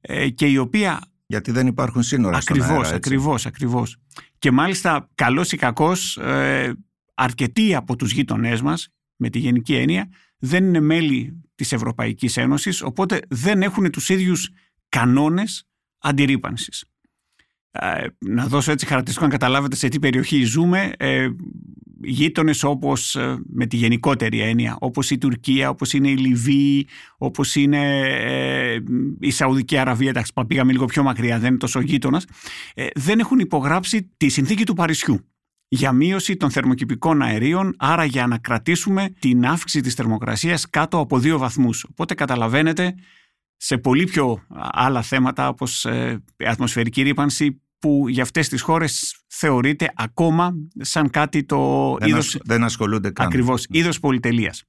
ε, 0.00 0.28
και 0.28 0.46
η 0.46 0.56
οποία 0.56 1.11
γιατί 1.32 1.50
δεν 1.50 1.66
υπάρχουν 1.66 2.02
σύνορα 2.02 2.36
ακριβώς, 2.36 2.66
στον 2.66 2.84
αέρα, 2.84 2.96
Ακριβώς, 2.96 3.46
ακριβώς. 3.46 3.96
Και 4.38 4.50
μάλιστα 4.50 5.08
καλός 5.14 5.52
ή 5.52 5.56
κακός 5.56 6.16
ε, 6.16 6.72
αρκετοί 7.14 7.74
από 7.74 7.96
τους 7.96 8.12
γείτονές 8.12 8.62
μας 8.62 8.88
με 9.16 9.30
τη 9.30 9.38
γενική 9.38 9.74
έννοια 9.74 10.08
δεν 10.38 10.64
είναι 10.64 10.80
μέλη 10.80 11.42
της 11.54 11.72
Ευρωπαϊκής 11.72 12.36
Ένωσης 12.36 12.82
οπότε 12.82 13.20
δεν 13.28 13.62
έχουν 13.62 13.90
τους 13.90 14.08
ίδιους 14.08 14.50
κανόνες 14.88 15.64
αντιρρήπανσης. 15.98 16.84
Ε, 17.70 18.06
να 18.18 18.46
δώσω 18.46 18.72
έτσι 18.72 18.86
χαρακτηριστικό 18.86 19.26
να 19.26 19.32
καταλάβετε 19.32 19.76
σε 19.76 19.88
τι 19.88 19.98
περιοχή 19.98 20.44
ζούμε 20.44 20.92
ε, 20.96 21.28
γείτονες 22.02 22.62
όπως 22.62 23.16
ε, 23.16 23.42
με 23.46 23.66
τη 23.66 23.76
γενικότερη 23.76 24.40
έννοια 24.40 24.76
όπως 24.80 25.10
η 25.10 25.18
Τουρκία, 25.18 25.70
όπως 25.70 25.92
είναι 25.92 26.08
η 26.08 26.16
Λιβύη 26.16 26.86
όπως 27.18 27.54
είναι 27.54 28.00
ε, 28.04 28.78
η 29.20 29.30
Σαουδική 29.30 29.76
Αραβία 29.76 30.08
εντάξει 30.08 30.32
πήγαμε 30.46 30.72
λίγο 30.72 30.84
πιο 30.84 31.02
μακριά 31.02 31.38
δεν 31.38 31.48
είναι 31.48 31.58
τόσο 31.58 31.80
γείτονας, 31.80 32.24
ε, 32.74 32.86
δεν 32.94 33.18
έχουν 33.18 33.38
υπογράψει 33.38 34.10
τη 34.16 34.28
συνθήκη 34.28 34.64
του 34.64 34.74
Παρισιού 34.74 35.20
για 35.68 35.92
μείωση 35.92 36.36
των 36.36 36.50
θερμοκηπικών 36.50 37.22
αερίων, 37.22 37.74
άρα 37.78 38.04
για 38.04 38.26
να 38.26 38.38
κρατήσουμε 38.38 39.08
την 39.18 39.46
αύξηση 39.46 39.80
της 39.82 39.94
θερμοκρασίας 39.94 40.70
κάτω 40.70 40.98
από 40.98 41.18
δύο 41.18 41.38
βαθμούς. 41.38 41.86
Οπότε 41.90 42.14
καταλαβαίνετε 42.14 42.94
σε 43.56 43.78
πολύ 43.78 44.04
πιο 44.04 44.42
άλλα 44.72 45.02
θέματα 45.02 45.48
όπως 45.48 45.84
ε, 45.84 46.22
ατμοσφαιρική 46.36 47.02
ρήπανση 47.02 47.62
που 47.82 48.08
για 48.08 48.22
αυτές 48.22 48.48
τις 48.48 48.60
χώρες 48.60 49.16
θεωρείται 49.26 49.92
ακόμα 49.94 50.54
σαν 50.78 51.10
κάτι 51.10 51.44
το 51.44 51.96
δεν 52.00 52.08
είδος... 52.08 52.38
δεν 52.44 52.64
ασχολούνται 52.64 53.10
καν. 53.10 53.26
Ακριβώς, 53.26 53.66
είδος 53.68 54.00
πολυτελείας. 54.00 54.64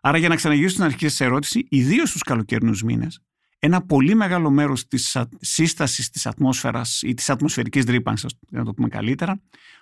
Άρα 0.00 0.18
για 0.18 0.28
να 0.28 0.36
ξαναγυρίσω 0.36 0.72
στην 0.72 0.84
αρχή 0.84 1.06
της 1.06 1.20
ερώτησης, 1.20 1.62
ιδίως 1.68 2.08
στους 2.08 2.22
καλοκαιρινούς 2.22 2.82
μήνες, 2.82 3.20
ένα 3.58 3.82
πολύ 3.82 4.14
μεγάλο 4.14 4.50
μέρος 4.50 4.86
της 4.86 5.18
σύστασης 5.40 6.10
της 6.10 6.26
ατμόσφαιρας 6.26 7.02
ή 7.02 7.14
της 7.14 7.30
ατμοσφαιρικής 7.30 7.84
ρήπανσης, 7.84 8.34
να 8.50 8.64
το 8.64 8.74
πούμε 8.74 8.88
καλύτερα, 8.88 9.40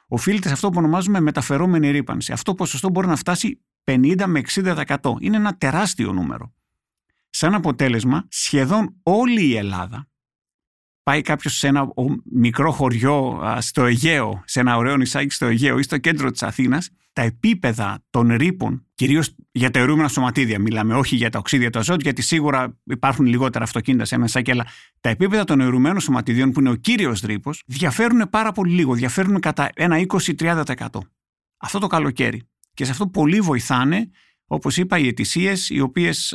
οφείλεται 0.08 0.48
σε 0.48 0.54
αυτό 0.54 0.68
που 0.68 0.78
ονομάζουμε 0.78 1.20
μεταφερόμενη 1.20 1.90
ρήπανση. 1.90 2.32
Αυτό 2.32 2.50
το 2.50 2.56
ποσοστό 2.56 2.90
μπορεί 2.90 3.06
να 3.06 3.16
φτάσει 3.16 3.60
50 3.84 4.24
με 4.26 4.40
60%. 4.54 4.96
Είναι 5.20 5.36
ένα 5.36 5.56
τεράστιο 5.56 6.12
νούμερο. 6.12 6.54
Σαν 7.30 7.54
αποτέλεσμα, 7.54 8.26
σχεδόν 8.28 8.96
όλη 9.02 9.46
η 9.46 9.56
Ελλάδα 9.56 10.08
πάει 11.04 11.22
κάποιος 11.22 11.56
σε 11.56 11.66
ένα 11.66 11.88
μικρό 12.32 12.72
χωριό 12.72 13.42
στο 13.58 13.84
Αιγαίο, 13.84 14.42
σε 14.44 14.60
ένα 14.60 14.76
ωραίο 14.76 14.96
νησάκι 14.96 15.34
στο 15.34 15.46
Αιγαίο 15.46 15.78
ή 15.78 15.82
στο 15.82 15.98
κέντρο 15.98 16.30
της 16.30 16.42
Αθήνας, 16.42 16.90
τα 17.12 17.22
επίπεδα 17.22 18.04
των 18.10 18.34
ρήπων, 18.34 18.86
κυρίως 18.94 19.34
για 19.52 19.70
τα 19.70 19.78
αιρούμενα 19.78 20.08
σωματίδια, 20.08 20.58
μιλάμε, 20.58 20.94
όχι 20.94 21.16
για 21.16 21.30
τα 21.30 21.38
οξύδια 21.38 21.70
του 21.70 21.78
αζότου, 21.78 22.00
γιατί 22.02 22.22
σίγουρα 22.22 22.78
υπάρχουν 22.84 23.26
λιγότερα 23.26 23.64
αυτοκίνητα 23.64 24.04
σε 24.04 24.14
ένα 24.14 24.24
νησάκι, 24.24 24.50
αλλά 24.50 24.66
τα 25.00 25.08
επίπεδα 25.08 25.44
των 25.44 25.60
αιρουμένων 25.60 26.00
σωματιδίων, 26.00 26.50
που 26.50 26.60
είναι 26.60 26.70
ο 26.70 26.74
κύριος 26.74 27.20
ρήπος, 27.20 27.62
διαφέρουν 27.66 28.30
πάρα 28.30 28.52
πολύ 28.52 28.72
λίγο, 28.72 28.94
διαφέρουν 28.94 29.40
κατά 29.40 29.70
ένα 29.74 29.96
20-30%. 29.96 30.64
Αυτό 31.56 31.78
το 31.78 31.86
καλοκαίρι. 31.86 32.42
Και 32.74 32.84
σε 32.84 32.90
αυτό 32.90 33.06
πολύ 33.06 33.40
βοηθάνε, 33.40 34.10
όπως 34.46 34.76
είπα, 34.76 34.98
οι 34.98 35.06
αιτησίες, 35.06 35.70
οι 35.70 35.80
οποίες 35.80 36.34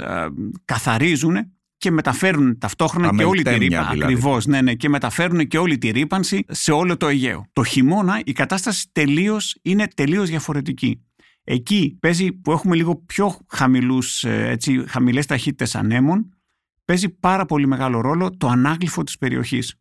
καθαρίζουν 0.65 1.35
και 1.79 1.91
μεταφέρουν 1.91 2.57
ταυτόχρονα 2.57 3.15
και 3.15 3.24
όλη 3.24 3.43
τη 3.43 3.57
ρήπανση. 3.57 3.89
Δηλαδή. 3.91 4.13
Ακριβώς, 4.13 4.45
ναι, 4.45 4.62
ναι, 4.62 4.74
και 4.74 4.89
μεταφέρουν 4.89 5.48
και 5.48 5.57
όλη 5.57 5.77
τη 5.77 5.89
ρήπανση 5.89 6.45
σε 6.48 6.71
όλο 6.71 6.98
το 6.98 7.07
Αιγαίο. 7.07 7.45
Το 7.53 7.63
χειμώνα 7.63 8.21
η 8.24 8.31
κατάσταση 8.31 8.89
τελείως, 8.91 9.57
είναι 9.62 9.88
τελείως 9.95 10.29
διαφορετική. 10.29 11.03
Εκεί 11.43 11.98
παίζει 12.00 12.31
που 12.31 12.51
έχουμε 12.51 12.75
λίγο 12.75 12.95
πιο 12.95 13.38
χαμηλούς, 13.50 14.24
ε, 14.24 14.50
έτσι, 14.50 14.83
χαμηλές 14.88 15.25
ταχύτητες 15.25 15.75
ανέμων, 15.75 16.33
παίζει 16.86 17.09
πάρα 17.09 17.45
πολύ 17.45 17.67
μεγάλο 17.67 18.01
ρόλο 18.01 18.38
το 18.38 18.48
ανάγλυφο 18.48 19.03
της 19.03 19.17
περιοχής. 19.17 19.75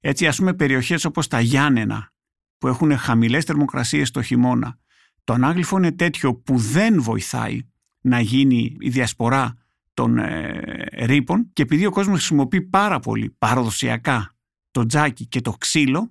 Έτσι 0.00 0.26
ας 0.26 0.36
πούμε 0.36 0.54
περιοχές 0.54 1.04
όπως 1.04 1.28
τα 1.28 1.40
Γιάννενα 1.40 2.12
που 2.58 2.68
έχουν 2.68 2.96
χαμηλές 2.98 3.44
θερμοκρασίες 3.44 4.10
το 4.10 4.22
χειμώνα, 4.22 4.78
το 5.24 5.32
ανάγλυφο 5.32 5.76
είναι 5.76 5.92
τέτοιο 5.92 6.34
που 6.34 6.58
δεν 6.58 7.02
βοηθάει 7.02 7.60
να 8.00 8.20
γίνει 8.20 8.76
η 8.78 8.88
διασπορά 8.88 9.65
των 9.96 10.18
ε, 10.18 10.60
ρήπων 10.92 11.50
και 11.52 11.62
επειδή 11.62 11.86
ο 11.86 11.90
κόσμος 11.90 12.16
χρησιμοποιεί 12.16 12.60
πάρα 12.60 12.98
πολύ 13.00 13.34
παραδοσιακά 13.38 14.34
το 14.70 14.86
τζάκι 14.86 15.26
και 15.26 15.40
το 15.40 15.52
ξύλο, 15.52 16.10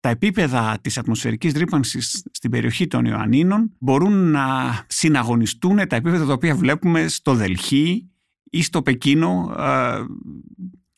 τα 0.00 0.08
επίπεδα 0.08 0.78
της 0.80 0.98
ατμοσφαιρικής 0.98 1.52
ρήπανσης 1.52 2.26
στην 2.32 2.50
περιοχή 2.50 2.86
των 2.86 3.04
Ιωαννίνων 3.04 3.72
μπορούν 3.78 4.30
να 4.30 4.46
συναγωνιστούν 4.86 5.76
τα 5.76 5.96
επίπεδα 5.96 6.26
τα 6.26 6.32
οποία 6.32 6.54
βλέπουμε 6.54 7.08
στο 7.08 7.34
Δελχή 7.34 8.10
ή 8.50 8.62
στο 8.62 8.82
Πεκίνο. 8.82 9.54
Ε, 9.58 10.04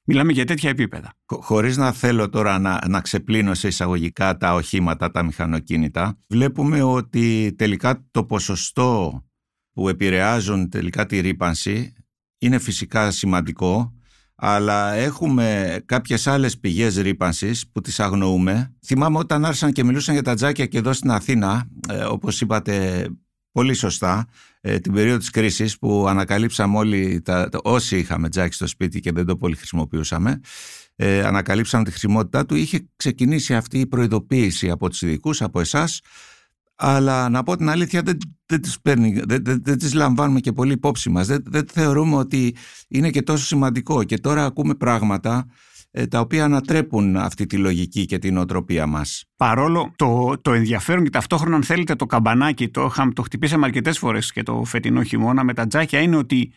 μιλάμε 0.04 0.32
για 0.32 0.44
τέτοια 0.44 0.70
επίπεδα. 0.70 1.12
Χωρίς 1.26 1.76
να 1.76 1.92
θέλω 1.92 2.28
τώρα 2.28 2.58
να, 2.58 2.78
να 2.88 3.00
ξεπλύνω 3.00 3.54
σε 3.54 3.68
εισαγωγικά 3.68 4.36
τα 4.36 4.54
οχήματα, 4.54 5.10
τα 5.10 5.22
μηχανοκίνητα, 5.22 6.18
βλέπουμε 6.26 6.82
ότι 6.82 7.54
τελικά 7.58 8.06
το 8.10 8.24
ποσοστό 8.24 9.22
που 9.72 9.88
επηρεάζουν 9.88 10.68
τελικά 10.68 11.06
τη 11.06 11.20
ρήπανση 11.20 11.92
είναι 12.38 12.58
φυσικά 12.58 13.10
σημαντικό, 13.10 13.92
αλλά 14.34 14.92
έχουμε 14.92 15.78
κάποιες 15.84 16.26
άλλες 16.26 16.58
πηγές 16.58 16.96
ρήπανσης 16.96 17.68
που 17.72 17.80
τις 17.80 18.00
αγνοούμε. 18.00 18.74
Θυμάμαι 18.86 19.18
όταν 19.18 19.44
άρχισαν 19.44 19.72
και 19.72 19.84
μιλούσαν 19.84 20.14
για 20.14 20.22
τα 20.22 20.34
τζάκια 20.34 20.66
και 20.66 20.78
εδώ 20.78 20.92
στην 20.92 21.10
Αθήνα, 21.10 21.68
ε, 21.88 22.04
όπως 22.04 22.40
είπατε 22.40 23.06
πολύ 23.52 23.74
σωστά, 23.74 24.26
ε, 24.60 24.78
την 24.78 24.92
περίοδο 24.92 25.18
της 25.18 25.30
κρίσης 25.30 25.78
που 25.78 26.08
ανακαλύψαμε 26.08 26.78
όλοι, 26.78 27.20
τα, 27.24 27.48
όσοι 27.62 27.98
είχαμε 27.98 28.28
τζάκι 28.28 28.54
στο 28.54 28.66
σπίτι 28.66 29.00
και 29.00 29.12
δεν 29.12 29.26
το 29.26 29.36
πολύ 29.36 29.56
χρησιμοποιούσαμε, 29.56 30.40
ε, 30.96 31.22
ανακαλύψαμε 31.22 31.84
τη 31.84 31.90
χρησιμότητά 31.90 32.46
του, 32.46 32.54
είχε 32.54 32.88
ξεκινήσει 32.96 33.54
αυτή 33.54 33.78
η 33.78 33.86
προειδοποίηση 33.86 34.70
από 34.70 34.88
τους 34.88 35.02
ειδικούς, 35.02 35.42
από 35.42 35.60
εσάς, 35.60 36.00
αλλά 36.78 37.28
να 37.28 37.42
πω 37.42 37.56
την 37.56 37.68
αλήθεια 37.68 38.02
δεν, 38.02 38.18
δεν, 38.46 38.60
τις, 38.60 38.80
παίρνει, 38.80 39.20
δεν, 39.26 39.44
δεν, 39.44 39.62
δεν 39.62 39.78
τις 39.78 39.94
λαμβάνουμε 39.94 40.40
και 40.40 40.52
πολύ 40.52 40.72
υπόψη 40.72 41.10
μας. 41.10 41.26
Δεν, 41.26 41.42
δεν 41.46 41.66
θεωρούμε 41.72 42.16
ότι 42.16 42.54
είναι 42.88 43.10
και 43.10 43.22
τόσο 43.22 43.44
σημαντικό 43.44 44.04
και 44.04 44.18
τώρα 44.18 44.44
ακούμε 44.44 44.74
πράγματα 44.74 45.46
ε, 45.90 46.06
τα 46.06 46.20
οποία 46.20 46.44
ανατρέπουν 46.44 47.16
αυτή 47.16 47.46
τη 47.46 47.56
λογική 47.56 48.06
και 48.06 48.18
την 48.18 48.36
οτροπία 48.36 48.86
μας. 48.86 49.24
Παρόλο 49.36 49.92
το, 49.96 50.38
το 50.42 50.52
ενδιαφέρον 50.52 51.04
και 51.04 51.10
ταυτόχρονα 51.10 51.56
αν 51.56 51.62
θέλετε 51.62 51.94
το 51.94 52.06
καμπανάκι, 52.06 52.68
το, 52.68 52.92
το 53.12 53.22
χτυπήσαμε 53.22 53.66
αρκετές 53.66 53.98
φορές 53.98 54.32
και 54.32 54.42
το 54.42 54.64
φετινό 54.64 55.02
χειμώνα 55.02 55.44
με 55.44 55.54
τα 55.54 55.66
τζάκια 55.66 56.00
είναι 56.00 56.16
ότι 56.16 56.52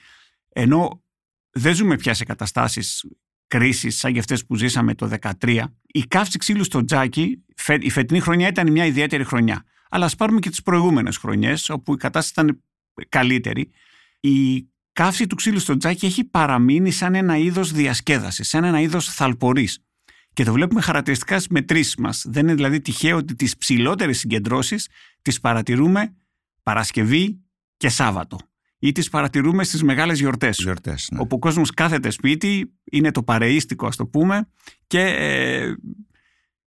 ενώ 0.50 1.04
δεν 1.52 1.76
ζούμε 1.76 1.96
πια 1.96 2.14
σε 2.14 2.26
καταστάσεις 2.26 3.06
κρίσης 3.48 3.98
σαν 3.98 4.14
και 4.14 4.20
αυτές 4.20 4.46
που 4.46 4.56
ζήσαμε 4.56 4.96
το 4.96 5.10
2013, 5.40 5.64
η 5.88 6.02
καύση 6.02 6.38
ξύλου 6.38 6.64
στο 6.64 6.86
τζάκι, 6.86 7.44
η 7.80 7.90
φετινή 7.90 8.20
χρονιά 8.20 8.48
ήταν 8.48 8.72
μια 8.72 8.86
ιδιαίτερη 8.86 9.24
χρονιά. 9.24 9.64
Αλλά 9.94 10.06
ας 10.06 10.16
πάρουμε 10.16 10.40
και 10.40 10.50
τις 10.50 10.62
προηγούμενες 10.62 11.18
χρονιές, 11.18 11.70
όπου 11.70 11.94
η 11.94 11.98
κατάσταση 11.98 12.32
ήταν 12.32 12.64
καλύτερη. 13.10 13.72
η 14.20 14.68
καύση 14.92 15.28
του 15.28 15.36
ξύλου 15.36 15.60
στο 15.60 15.78
τζάκι 15.78 16.06
έχει 16.06 16.24
παραμείνει 16.24 16.92
σαν 16.92 17.16
ένα 17.16 17.38
είδος 17.38 17.72
διασκέδασης, 17.72 18.50
σαν 18.50 18.64
ένα 18.64 18.80
είδος 18.80 19.06
θαλπορής. 19.14 19.86
Και 20.34 20.44
το 20.44 20.54
βλέπουμε 20.54 20.82
χαρακτηριστικά 20.82 21.40
στι 21.40 21.54
μετρήσει 21.54 22.02
μας. 22.02 22.26
Δεν 22.28 22.44
είναι 22.44 22.54
δηλαδή 22.54 22.82
τυχαίο 22.82 23.18
ότι 23.18 23.36
τις 23.36 23.58
ψηλότερες 23.58 24.18
συγκεντρώσεις 24.18 24.88
τις 25.22 25.40
παρατηρούμε 25.40 26.16
Παρασκευή 26.64 27.42
και 27.78 27.90
Σάββατο. 27.90 28.38
Ή 28.80 28.92
τις 28.92 29.10
παρατηρούμε 29.10 29.64
στις 29.64 29.84
μεγάλες 29.84 30.20
γιορτές. 30.20 30.58
Γιορτές, 30.58 31.10
ναι. 31.12 31.20
Όπου 31.20 31.36
ο 31.36 31.40
κόσμος 31.40 31.72
κάθεται 31.72 32.10
σπίτι, 32.10 32.74
είναι 32.92 33.12
το 33.12 33.24
παρείστικο, 33.24 33.88
ας 33.88 33.96
το 33.96 34.06
πούμε, 34.06 34.50
και 34.88 35.00
ε, 35.00 35.76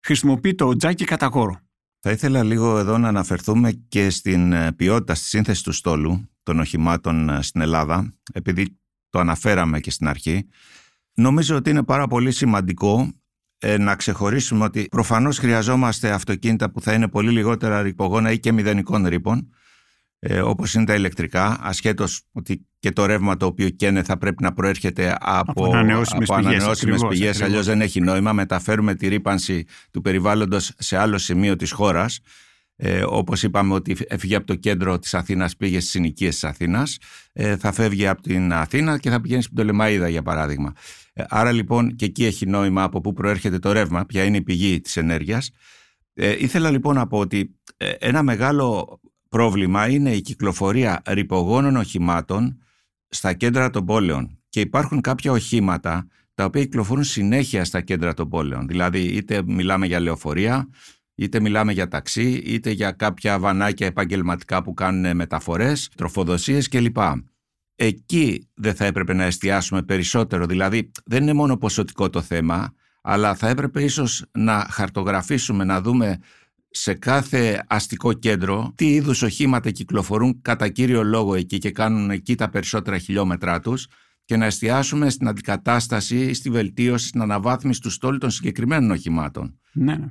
χρησιμοποιεί 0.00 0.55
το 0.55 0.76
τζάκι 0.76 1.05
κατά 1.05 1.29
κόρο. 1.29 1.61
Θα 2.04 2.11
ήθελα 2.11 2.42
λίγο 2.42 2.78
εδώ 2.78 2.99
να 2.99 3.09
αναφερθούμε 3.09 3.73
και 3.88 4.11
στην 4.11 4.52
ε, 4.52 4.73
ποιότητα 4.73 5.14
στη 5.14 5.25
σύνθεση 5.25 5.64
του 5.64 5.73
στόλου 5.73 6.28
των 6.42 6.61
οχημάτων 6.61 7.28
ε, 7.28 7.42
στην 7.42 7.61
Ελλάδα, 7.61 8.14
επειδή 8.32 8.78
το 9.11 9.18
αναφέραμε 9.18 9.80
και 9.80 9.90
στην 9.90 10.09
αρχή. 10.09 10.49
Νομίζω 11.14 11.56
ότι 11.56 11.71
είναι 11.71 11.82
πάρα 11.82 12.06
πολύ 12.06 12.32
σημαντικό 12.32 13.12
ε, 13.59 13.78
να 13.78 13.97
ξεχωρίσουμε 13.97 14.64
ότι 14.64 14.87
προφανώς 14.90 15.38
χρειαζόμαστε 15.38 16.11
αυτοκίνητα 16.11 16.71
που 16.71 16.80
θα 16.80 16.92
είναι 16.92 17.09
πολύ 17.09 17.30
λιγότερα 17.30 17.82
ρηπογόνα 17.82 18.32
ή 18.32 18.38
και 18.38 18.52
μηδενικών 18.52 19.06
ρήπων, 19.06 19.49
ε, 20.25 20.41
όπως 20.41 20.75
είναι 20.75 20.85
τα 20.85 20.95
ηλεκτρικά, 20.95 21.59
ασχέτως 21.61 22.23
ότι 22.33 22.67
και 22.79 22.91
το 22.93 23.07
ρεύμα 23.07 23.37
το 23.37 23.47
οποίο 23.47 23.69
καίνε 23.69 24.02
θα 24.02 24.19
πρέπει 24.19 24.43
να 24.43 24.52
προέρχεται 24.52 25.17
από, 25.21 25.50
Από 25.50 25.64
ανανεώσιμες 25.64 26.31
από 26.31 26.38
πηγές, 26.38 26.55
ανανεώσιμες 26.55 26.95
ακριβώς, 26.95 27.09
πηγές, 27.09 27.29
ακριβώς. 27.29 27.49
αλλιώς 27.49 27.67
δεν 27.67 27.81
έχει 27.81 28.00
νόημα. 28.00 28.33
Μεταφέρουμε 28.33 28.95
τη 28.95 29.09
ρήπανση 29.09 29.64
του 29.91 30.00
περιβάλλοντος 30.00 30.73
σε 30.79 30.97
άλλο 30.97 31.19
σημείο 31.19 31.57
της 31.57 31.73
χώρας. 31.73 32.21
Ε, 32.76 33.02
όπως 33.07 33.43
είπαμε 33.43 33.75
ότι 33.75 33.97
έφυγε 34.07 34.37
από 34.37 34.47
το 34.47 34.55
κέντρο 34.55 34.99
της 34.99 35.14
Αθήνας, 35.14 35.57
πήγε 35.57 35.79
στις 35.79 35.91
συνοικίες 35.91 36.35
της 36.35 36.45
Αθήνας, 36.45 36.99
ε, 37.33 37.57
θα 37.57 37.73
φεύγει 37.73 38.07
από 38.07 38.23
την 38.23 38.52
Αθήνα 38.52 38.99
και 38.99 39.11
θα 39.11 39.21
πηγαίνει 39.21 39.43
στην 39.43 39.57
Πτολεμαΐδα 39.57 40.09
για 40.09 40.23
παράδειγμα. 40.23 40.73
Ε, 41.12 41.25
άρα 41.29 41.52
λοιπόν 41.52 41.97
και 41.97 42.05
εκεί 42.05 42.25
έχει 42.25 42.47
νόημα 42.47 42.83
από 42.83 43.00
πού 43.00 43.12
προέρχεται 43.12 43.59
το 43.59 43.73
ρεύμα, 43.73 44.07
ποια 44.07 44.25
είναι 44.25 44.37
η 44.37 44.43
πηγή 44.43 44.81
της 44.81 44.97
ενέργειας. 44.97 45.50
Ε, 46.14 46.37
ήθελα 46.38 46.71
λοιπόν 46.71 46.95
να 46.95 47.07
πω 47.07 47.19
ότι 47.19 47.57
ε, 47.76 47.91
ένα 47.99 48.23
μεγάλο 48.23 49.00
πρόβλημα 49.33 49.89
είναι 49.89 50.15
η 50.15 50.21
κυκλοφορία 50.21 51.03
ρηπογόνων 51.07 51.77
οχημάτων 51.77 52.59
στα 53.09 53.33
κέντρα 53.33 53.71
των 53.71 53.85
πόλεων. 53.85 54.39
Και 54.49 54.61
υπάρχουν 54.61 55.01
κάποια 55.01 55.33
οχήματα 55.33 56.07
τα 56.35 56.45
οποία 56.45 56.62
κυκλοφορούν 56.62 57.05
συνέχεια 57.05 57.65
στα 57.65 57.81
κέντρα 57.81 58.15
των 58.15 58.29
πόλεων. 58.29 58.67
Δηλαδή 58.67 59.01
είτε 59.01 59.43
μιλάμε 59.47 59.87
για 59.87 60.01
λεωφορεία, 60.01 60.69
είτε 61.15 61.41
μιλάμε 61.41 61.73
για 61.73 61.89
ταξί, 61.89 62.43
είτε 62.45 62.71
για 62.71 62.91
κάποια 62.93 63.39
βανάκια 63.39 63.87
επαγγελματικά 63.87 64.62
που 64.62 64.75
κάνουν 64.75 65.17
μεταφορές, 65.17 65.89
τροφοδοσίες 65.97 66.69
κλπ. 66.69 66.97
Εκεί 67.75 68.49
δεν 68.55 68.75
θα 68.75 68.85
έπρεπε 68.85 69.12
να 69.12 69.25
εστιάσουμε 69.25 69.83
περισσότερο. 69.83 70.47
Δηλαδή 70.47 70.91
δεν 71.05 71.23
είναι 71.23 71.33
μόνο 71.33 71.57
ποσοτικό 71.57 72.11
το 72.11 72.21
θέμα, 72.21 72.73
αλλά 73.03 73.35
θα 73.35 73.49
έπρεπε 73.49 73.83
ίσως 73.83 74.25
να 74.33 74.67
χαρτογραφήσουμε, 74.71 75.65
να 75.65 75.81
δούμε 75.81 76.19
σε 76.73 76.95
κάθε 76.95 77.64
αστικό 77.69 78.12
κέντρο 78.12 78.73
τι 78.75 78.87
είδους 78.95 79.23
οχήματα 79.23 79.71
κυκλοφορούν 79.71 80.41
κατά 80.43 80.69
κύριο 80.69 81.02
λόγο 81.02 81.35
εκεί 81.35 81.59
και 81.59 81.71
κάνουν 81.71 82.11
εκεί 82.11 82.35
τα 82.35 82.49
περισσότερα 82.49 82.99
χιλιόμετρά 82.99 83.61
τους 83.61 83.87
και 84.25 84.37
να 84.37 84.47
εστιάσουμε 84.47 85.11
στην 85.11 85.29
αντικατάσταση, 85.29 86.35
στη 86.35 86.50
βελτίωση, 86.50 87.07
στην 87.07 87.21
αναβάθμιση 87.21 87.81
του 87.81 87.91
στόλου 87.91 88.19
των 88.19 88.31
συγκεκριμένων 88.31 88.91
οχημάτων. 88.91 89.59
Ναι, 89.73 89.97
ναι. 89.97 90.07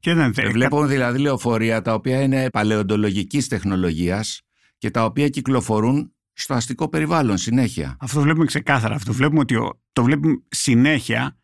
Και 0.00 0.14
δεν, 0.14 0.32
Ε, 0.36 0.48
Βλέπουμε 0.48 0.86
δηλαδή 0.86 1.18
λεωφορεία 1.18 1.82
τα 1.82 1.94
οποία 1.94 2.22
είναι 2.22 2.50
παλαιοντολογικής 2.50 3.48
τεχνολογίας 3.48 4.40
και 4.78 4.90
τα 4.90 5.04
οποία 5.04 5.28
κυκλοφορούν 5.28 6.14
στο 6.32 6.54
αστικό 6.54 6.88
περιβάλλον 6.88 7.36
συνέχεια. 7.36 7.96
Αυτό 8.00 8.16
το 8.16 8.22
βλέπουμε 8.22 8.44
ξεκάθαρα. 8.44 8.94
Αυτό 8.94 9.12
βλέπουμε 9.12 9.40
ότι 9.40 9.54
ο, 9.54 9.80
το 9.92 10.02
βλέπουμε 10.02 10.34
συνέχεια. 10.48 11.36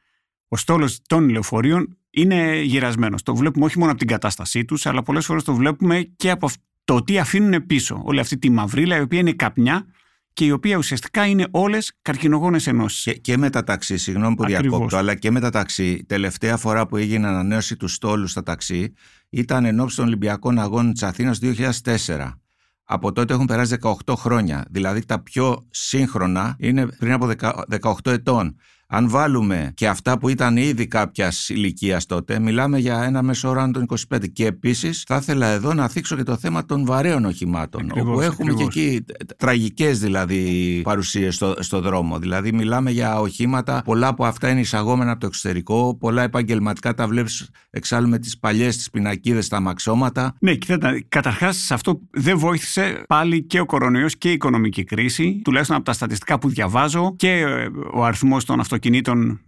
Ο 0.49 0.57
στόλος 0.57 1.01
των 1.07 1.29
λεωφορείων 1.29 1.99
είναι 2.11 2.61
γυρασμένο. 2.61 3.16
Το 3.25 3.35
βλέπουμε 3.37 3.64
όχι 3.64 3.79
μόνο 3.79 3.90
από 3.90 3.99
την 4.01 4.09
κατάστασή 4.09 4.64
τους, 4.64 4.87
αλλά 4.87 5.03
πολλές 5.03 5.27
φορές 5.27 5.42
το 5.44 5.55
βλέπουμε 5.55 6.12
και 6.16 6.31
από 6.31 6.46
αυ- 6.46 6.61
το 6.85 7.03
τι 7.05 7.18
αφήνουν 7.18 7.66
πίσω. 7.66 8.01
Όλη 8.05 8.20
αυτή 8.20 8.38
τη 8.38 8.51
μαυρίλα, 8.51 8.96
η 8.96 9.01
οποία 9.01 9.18
είναι 9.18 9.33
καπνιά 9.33 9.87
και 10.33 10.44
η 10.44 10.51
οποία 10.51 10.77
ουσιαστικά 10.77 11.27
είναι 11.27 11.46
όλες 11.51 11.92
καρκινογόνες 12.03 12.66
ενώσεις. 12.66 13.03
Και, 13.03 13.12
και 13.12 13.37
με 13.37 13.51
τα 13.51 13.64
ταξί, 13.64 13.96
συγγνώμη 13.96 14.35
που 14.35 14.42
Ακριβώς. 14.44 14.62
διακόπτω, 14.68 14.96
αλλά 14.96 15.14
και 15.14 15.31
με 15.31 15.40
τα 15.40 15.51
ταξί. 15.51 16.05
Τελευταία 16.09 16.57
φορά 16.57 16.87
που 16.87 16.96
έγινε 16.96 17.27
ανανέωση 17.27 17.77
του 17.77 17.88
στόλου 17.88 18.27
στα 18.27 18.42
ταξί 18.42 18.92
ήταν 19.31 19.64
εν 19.64 19.81
ώψη 19.81 19.96
των 19.96 20.05
Ολυμπιακών 20.07 20.59
Αγώνων 20.59 20.92
της 20.92 21.03
Αθήνας 21.03 21.38
το 21.38 21.46
2004. 21.46 22.40
Από 22.85 23.12
τότε 23.12 23.33
έχουν 23.35 23.46
περάσει 23.46 23.77
18 24.05 24.14
χρόνια. 24.16 24.64
Δηλαδή 24.70 25.05
τα 25.07 25.23
πιο 25.23 25.66
σύγχρονα 25.70 26.57
είναι 26.59 26.87
πριν 26.87 27.12
από 27.12 27.27
10 27.38 27.53
18 27.81 28.11
ετών. 28.11 28.57
Αν 28.92 29.09
βάλουμε 29.09 29.72
και 29.74 29.88
αυτά 29.88 30.18
που 30.18 30.29
ήταν 30.29 30.57
ήδη 30.57 30.87
κάποιας 30.87 31.48
ηλικίας 31.48 32.07
τότε, 32.07 32.38
μιλάμε 32.38 32.79
για 32.79 33.03
ένα 33.03 33.22
μέσο 33.22 33.48
όρο 33.48 33.61
άνω 33.61 33.72
των 33.72 33.87
25. 34.14 34.29
Και 34.33 34.46
επίσης 34.46 35.05
θα 35.07 35.16
ήθελα 35.16 35.46
εδώ 35.46 35.74
να 35.74 35.88
θίξω 35.88 36.16
και 36.16 36.22
το 36.22 36.37
θέμα 36.37 36.64
των 36.64 36.85
βαρέων 36.85 37.24
οχημάτων. 37.24 37.85
Ακριβώς, 37.85 38.11
όπου 38.11 38.20
έχουμε 38.20 38.53
ακριβώς. 38.53 38.74
και 38.74 38.81
εκεί 38.81 39.05
τραγικές 39.37 39.98
δηλαδή 39.98 40.81
παρουσίες 40.85 41.35
στο, 41.35 41.55
στο 41.59 41.81
δρόμο. 41.81 42.18
Δηλαδή 42.18 42.53
μιλάμε 42.53 42.90
για 42.90 43.20
οχήματα, 43.20 43.83
πολλά 43.85 44.07
από 44.07 44.24
αυτά 44.24 44.48
είναι 44.48 44.61
εισαγόμενα 44.61 45.11
από 45.11 45.20
το 45.20 45.26
εξωτερικό, 45.26 45.96
πολλά 46.00 46.22
επαγγελματικά 46.22 46.94
τα 46.94 47.07
βλέπεις 47.07 47.50
εξάλλου 47.70 48.09
με 48.09 48.18
τις 48.18 48.38
παλιές 48.38 48.76
τις 48.76 48.90
πινακίδες, 48.90 49.48
τα 49.48 49.57
αμαξώματα. 49.57 50.35
Ναι, 50.40 50.55
κοιτάξτε, 50.55 51.05
καταρχάς 51.09 51.57
σε 51.57 51.74
αυτό 51.74 52.00
δεν 52.11 52.38
βοήθησε 52.38 53.03
πάλι 53.09 53.42
και 53.42 53.61
ο 53.61 53.66
κορονοϊός 53.66 54.16
και 54.16 54.29
η 54.29 54.33
οικονομική 54.33 54.85
κρίση, 54.85 55.40
τουλάχιστον 55.44 55.76
από 55.76 55.85
τα 55.85 55.92
στατιστικά 55.92 56.38
που 56.38 56.48
διαβάζω 56.48 57.14
και 57.16 57.31
ε, 57.31 57.68
ο 57.92 58.05
αριθμός 58.05 58.44
των 58.44 58.61
αυτοκινήτων 58.61 58.79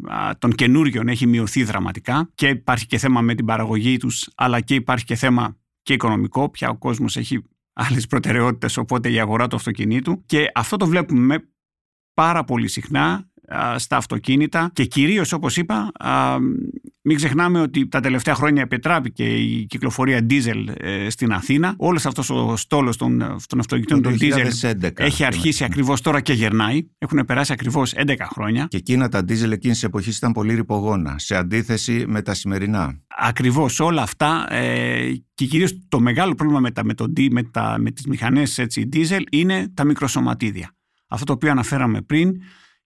α, 0.09 0.39
των 0.39 0.53
καινούριων 0.53 1.09
έχει 1.09 1.27
μειωθεί 1.27 1.65
δραματικά 1.65 2.31
και 2.35 2.49
υπάρχει 2.49 2.87
και 2.87 2.99
θέμα 2.99 3.21
με 3.21 3.35
την 3.35 3.45
παραγωγή 3.45 3.97
τους, 3.97 4.31
αλλά 4.35 4.61
και 4.61 4.75
υπάρχει 4.75 5.05
και 5.05 5.15
θέμα 5.15 5.57
και 5.83 5.93
οικονομικό. 5.93 6.51
Πια 6.51 6.69
ο 6.69 6.77
κόσμος 6.77 7.17
έχει 7.17 7.43
άλλες 7.73 8.07
προτεραιότητες, 8.07 8.77
οπότε 8.77 9.11
η 9.11 9.21
αγορά 9.21 9.47
του 9.47 9.57
αυτοκινήτου. 9.57 10.25
Και 10.27 10.51
αυτό 10.55 10.77
το 10.77 10.87
βλέπουμε 10.87 11.49
πάρα 12.15 12.45
πολύ 12.45 12.69
συχνά 12.69 13.13
α, 13.13 13.31
στα 13.77 13.97
αυτοκίνητα 13.97 14.71
και 14.73 14.85
κυρίως 14.85 15.33
όπως 15.33 15.57
είπα 15.57 15.91
α, 15.99 16.37
μην 17.05 17.17
ξεχνάμε 17.17 17.61
ότι 17.61 17.89
τα 17.89 18.01
τελευταία 18.01 18.35
χρόνια 18.35 18.63
επιτράπηκε 18.63 19.25
η 19.25 19.67
κυκλοφορία 19.67 20.27
diesel 20.31 20.75
ε, 20.77 21.11
στην 21.11 21.33
Αθήνα. 21.33 21.75
Όλος 21.77 22.07
αυτός 22.07 22.31
ο 22.31 22.57
στόλος 22.57 22.97
των, 22.97 23.19
των 23.47 23.59
αυτοκινήτων 23.59 24.03
Το 24.03 24.09
των 24.09 24.19
diesel 24.21 24.71
2011. 24.87 24.91
έχει 24.99 25.25
αρχίσει 25.25 25.65
ακριβώς 25.65 26.01
τώρα 26.01 26.21
και 26.21 26.33
γερνάει. 26.33 26.87
Έχουν 26.99 27.25
περάσει 27.27 27.53
ακριβώς 27.53 27.93
11 27.97 28.15
χρόνια. 28.33 28.67
Και 28.71 28.77
εκείνα 28.77 29.09
τα 29.09 29.25
ντίζελ 29.25 29.53
εκείνης 29.53 29.77
της 29.79 29.87
εποχής 29.87 30.17
ήταν 30.17 30.33
πολύ 30.33 30.55
ρηπογόνα, 30.55 31.19
σε 31.19 31.37
αντίθεση 31.37 32.05
με 32.07 32.23
τα 32.23 32.35
σημερινά. 32.35 33.01
Ακριβώς 33.19 33.81
όλα 33.81 34.03
αυτά 34.03 34.47
ε, 34.55 35.13
και 35.35 35.47
κυρίως 35.47 35.79
το 35.89 36.01
μεγάλο 36.01 36.35
πρόβλημα 36.35 36.61
με, 36.61 36.71
τα, 36.71 36.85
με, 36.85 36.95
το, 36.95 37.07
δι- 37.11 37.33
με, 37.33 37.43
τα, 37.43 37.77
με 37.79 37.91
τις 37.91 38.07
μηχανές 38.07 38.59
έτσι, 38.59 38.89
diesel 38.93 39.21
είναι 39.31 39.71
τα 39.75 39.85
μικροσωματίδια. 39.85 40.75
Αυτό 41.09 41.25
το 41.25 41.33
οποίο 41.33 41.51
αναφέραμε 41.51 42.03
πριν, 42.03 42.33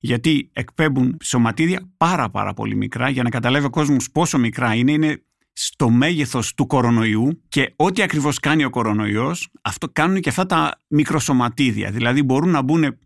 γιατί 0.06 0.50
εκπέμπουν 0.52 1.16
σωματίδια 1.22 1.90
πάρα 1.96 2.30
πάρα 2.30 2.54
πολύ 2.54 2.76
μικρά 2.76 3.08
για 3.08 3.22
να 3.22 3.28
καταλάβει 3.28 3.66
ο 3.66 3.70
κόσμος 3.70 4.10
πόσο 4.10 4.38
μικρά 4.38 4.74
είναι, 4.74 4.92
είναι 4.92 5.22
στο 5.52 5.90
μέγεθος 5.90 6.54
του 6.54 6.66
κορονοϊού 6.66 7.42
και 7.48 7.72
ό,τι 7.76 8.02
ακριβώς 8.02 8.38
κάνει 8.38 8.64
ο 8.64 8.70
κορονοϊός, 8.70 9.48
αυτό 9.62 9.88
κάνουν 9.92 10.20
και 10.20 10.28
αυτά 10.28 10.46
τα 10.46 10.80
μικροσωματίδια. 10.88 11.90
Δηλαδή 11.90 12.22
μπορούν 12.22 12.50
να 12.50 12.62
μπουν 12.62 12.98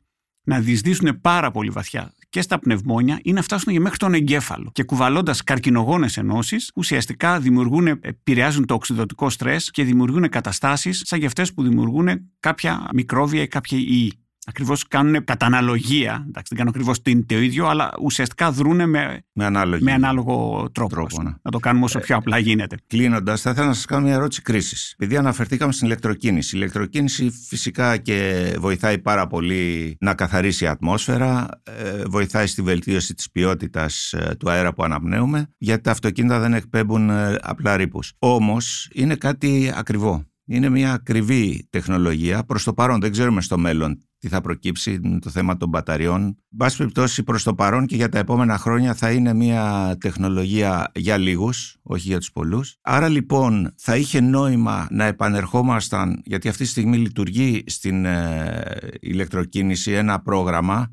να 0.45 0.61
διεισδύσουν 0.61 1.21
πάρα 1.21 1.51
πολύ 1.51 1.71
βαθιά 1.71 2.15
και 2.29 2.41
στα 2.41 2.59
πνευμόνια 2.59 3.21
ή 3.23 3.33
να 3.33 3.43
φτάσουν 3.43 3.73
και 3.73 3.81
μέχρι 3.81 3.97
τον 3.97 4.15
εγκέφαλο. 4.15 4.71
Και 4.73 4.83
κουβαλώντας 4.83 5.45
καρκινογόνες 5.45 6.17
ενώσεις, 6.17 6.71
ουσιαστικά 6.75 7.41
δημιουργούν, 7.41 7.87
επηρεάζουν 7.87 8.67
το 8.67 8.75
οξυδοτικό 8.75 9.31
στρες 9.31 9.71
και 9.71 9.85
δημιουργούν 9.85 10.29
καταστάσεις 10.29 11.03
σαν 11.05 11.21
και 11.21 11.27
αυτές 11.27 11.55
που 11.55 11.63
δημιουργούν 11.63 12.09
κάποια 12.41 12.89
μικρόβια 12.93 13.43
ή 13.43 13.49
κάποια 13.49 13.79
ιή. 13.79 14.13
Ακριβώς 14.47 14.87
κάνουν 14.89 15.25
κατά 15.25 15.47
αναλογία, 15.47 16.13
εντάξει, 16.29 16.55
δεν 16.55 16.59
κάνουν 16.59 16.69
ακριβώς 16.69 17.03
το 17.27 17.39
ίδιο, 17.39 17.67
αλλά 17.67 17.91
ουσιαστικά 18.03 18.51
δρούν 18.53 18.89
με, 18.89 19.23
Με 19.33 19.45
ανάλογη. 19.45 19.83
με 19.83 19.93
ανάλογο 19.93 20.69
τρόπο. 20.73 20.91
Τρόπο, 20.91 21.07
ας 21.07 21.15
πούμε. 21.15 21.29
ναι. 21.29 21.35
Να 21.43 21.51
το 21.51 21.59
κάνουμε 21.59 21.85
όσο 21.85 21.99
πιο 21.99 22.17
απλά 22.17 22.39
γίνεται. 22.39 22.77
Κλείνοντας, 22.87 23.41
θα 23.41 23.51
ήθελα 23.51 23.67
να 23.67 23.73
σας 23.73 23.85
κάνω 23.85 24.03
μια 24.07 24.15
ερώτηση 24.15 24.43
κρίσης. 24.43 24.93
Επειδή 24.99 25.17
αναφερθήκαμε 25.17 25.73
στην 25.73 25.87
ηλεκτροκίνηση. 25.87 26.57
Η 26.57 26.59
ηλεκτροκίνηση 26.63 27.31
φυσικά 27.49 27.97
και 27.97 28.45
βοηθάει 28.59 28.99
πάρα 28.99 29.27
πολύ 29.27 29.97
να 30.01 30.15
καθαρίσει 30.15 30.65
η 30.65 30.67
ατμόσφαιρα, 30.67 31.49
ε, 31.63 32.03
βοηθάει 32.07 32.47
στη 32.47 32.63
βελτίωση 32.63 33.15
της 33.15 33.31
ποιότητας 33.31 34.15
του 34.39 34.51
αέρα 34.51 34.73
που 34.73 34.83
αναπνέουμε, 34.85 35.47
γιατί 35.59 35.83
τα 35.83 35.91
αυτοκίνητα 35.91 36.39
δεν 36.39 36.55
εκπέμπουν 36.55 37.11
ε, 37.11 37.37
απλά 37.43 37.77
ρήπους. 37.77 38.13
Όμως 38.19 38.89
είναι 38.93 39.15
κάτι 39.15 39.73
ακριβό. 39.77 40.25
Είναι 40.47 40.69
μια 40.69 40.93
ακριβή 40.93 41.67
τεχνολογία. 41.71 42.45
Προς 42.45 42.65
το 42.65 42.73
παρόν 42.75 43.01
δεν 43.01 43.11
ξέρουμε 43.13 43.41
στο 43.43 43.59
μέλλον 43.59 44.05
τι 44.21 44.29
θα 44.29 44.41
προκύψει 44.41 44.99
με 45.03 45.19
το 45.19 45.31
θέμα 45.31 45.57
των 45.57 45.69
μπαταριών. 45.69 46.37
Μπας 46.49 46.77
περιπτώσει 46.77 47.23
προς 47.23 47.43
το 47.43 47.55
παρόν 47.55 47.87
και 47.87 47.97
για 47.97 48.09
τα 48.09 48.19
επόμενα 48.19 48.59
χρόνια 48.59 48.95
θα 48.95 49.11
είναι 49.11 49.35
μια 49.35 49.97
τεχνολογία 50.01 50.91
για 50.95 51.17
λίγους, 51.17 51.77
όχι 51.83 52.09
για 52.09 52.19
τους 52.19 52.33
πολλούς. 52.33 52.77
Άρα 52.81 53.09
λοιπόν 53.09 53.75
θα 53.77 53.97
είχε 53.97 54.21
νόημα 54.21 54.87
να 54.91 55.05
επανερχόμασταν, 55.05 56.21
γιατί 56.25 56.49
αυτή 56.49 56.63
τη 56.63 56.69
στιγμή 56.69 56.97
λειτουργεί 56.97 57.65
στην 57.67 58.05
ε, 58.05 58.63
ηλεκτροκίνηση 59.01 59.93
ένα 59.93 60.21
πρόγραμμα 60.21 60.91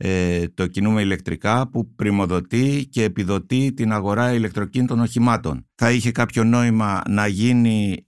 ε, 0.00 0.48
το 0.48 0.66
κινούμε 0.66 1.00
ηλεκτρικά 1.00 1.68
που 1.68 1.94
πρημοδοτεί 1.94 2.88
και 2.90 3.02
επιδοτεί 3.02 3.72
την 3.72 3.92
αγορά 3.92 4.32
ηλεκτροκίνητων 4.32 5.00
οχημάτων. 5.00 5.66
Θα 5.74 5.90
είχε 5.90 6.12
κάποιο 6.12 6.44
νόημα 6.44 7.02
να 7.08 7.26
γίνει 7.26 8.06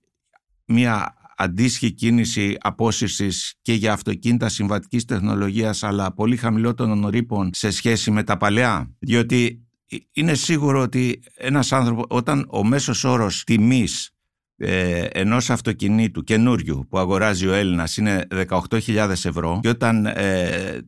μια 0.64 1.14
αντίστοιχη 1.40 1.92
κίνηση 1.92 2.56
απόσυρσης 2.60 3.54
και 3.62 3.72
για 3.72 3.92
αυτοκίνητα 3.92 4.48
συμβατικής 4.48 5.04
τεχνολογίας 5.04 5.82
αλλά 5.82 6.12
πολύ 6.14 6.36
χαμηλότερων 6.36 7.06
ρήπων 7.08 7.50
σε 7.52 7.70
σχέση 7.70 8.10
με 8.10 8.22
τα 8.22 8.36
παλαιά. 8.36 8.94
Διότι 8.98 9.64
είναι 10.12 10.34
σίγουρο 10.34 10.80
ότι 10.80 11.22
ένας 11.34 11.72
άνθρωπος 11.72 12.04
όταν 12.08 12.46
ο 12.50 12.64
μέσος 12.64 13.04
όρος 13.04 13.44
τιμής 13.44 14.10
ε, 14.56 15.04
ενός 15.12 15.50
αυτοκινήτου 15.50 16.22
καινούριου 16.22 16.86
που 16.88 16.98
αγοράζει 16.98 17.46
ο 17.46 17.52
Έλληνας 17.52 17.96
είναι 17.96 18.26
18.000 18.48 19.10
ευρώ 19.10 19.58
και 19.62 19.68
όταν 19.68 20.06
ε, 20.06 20.78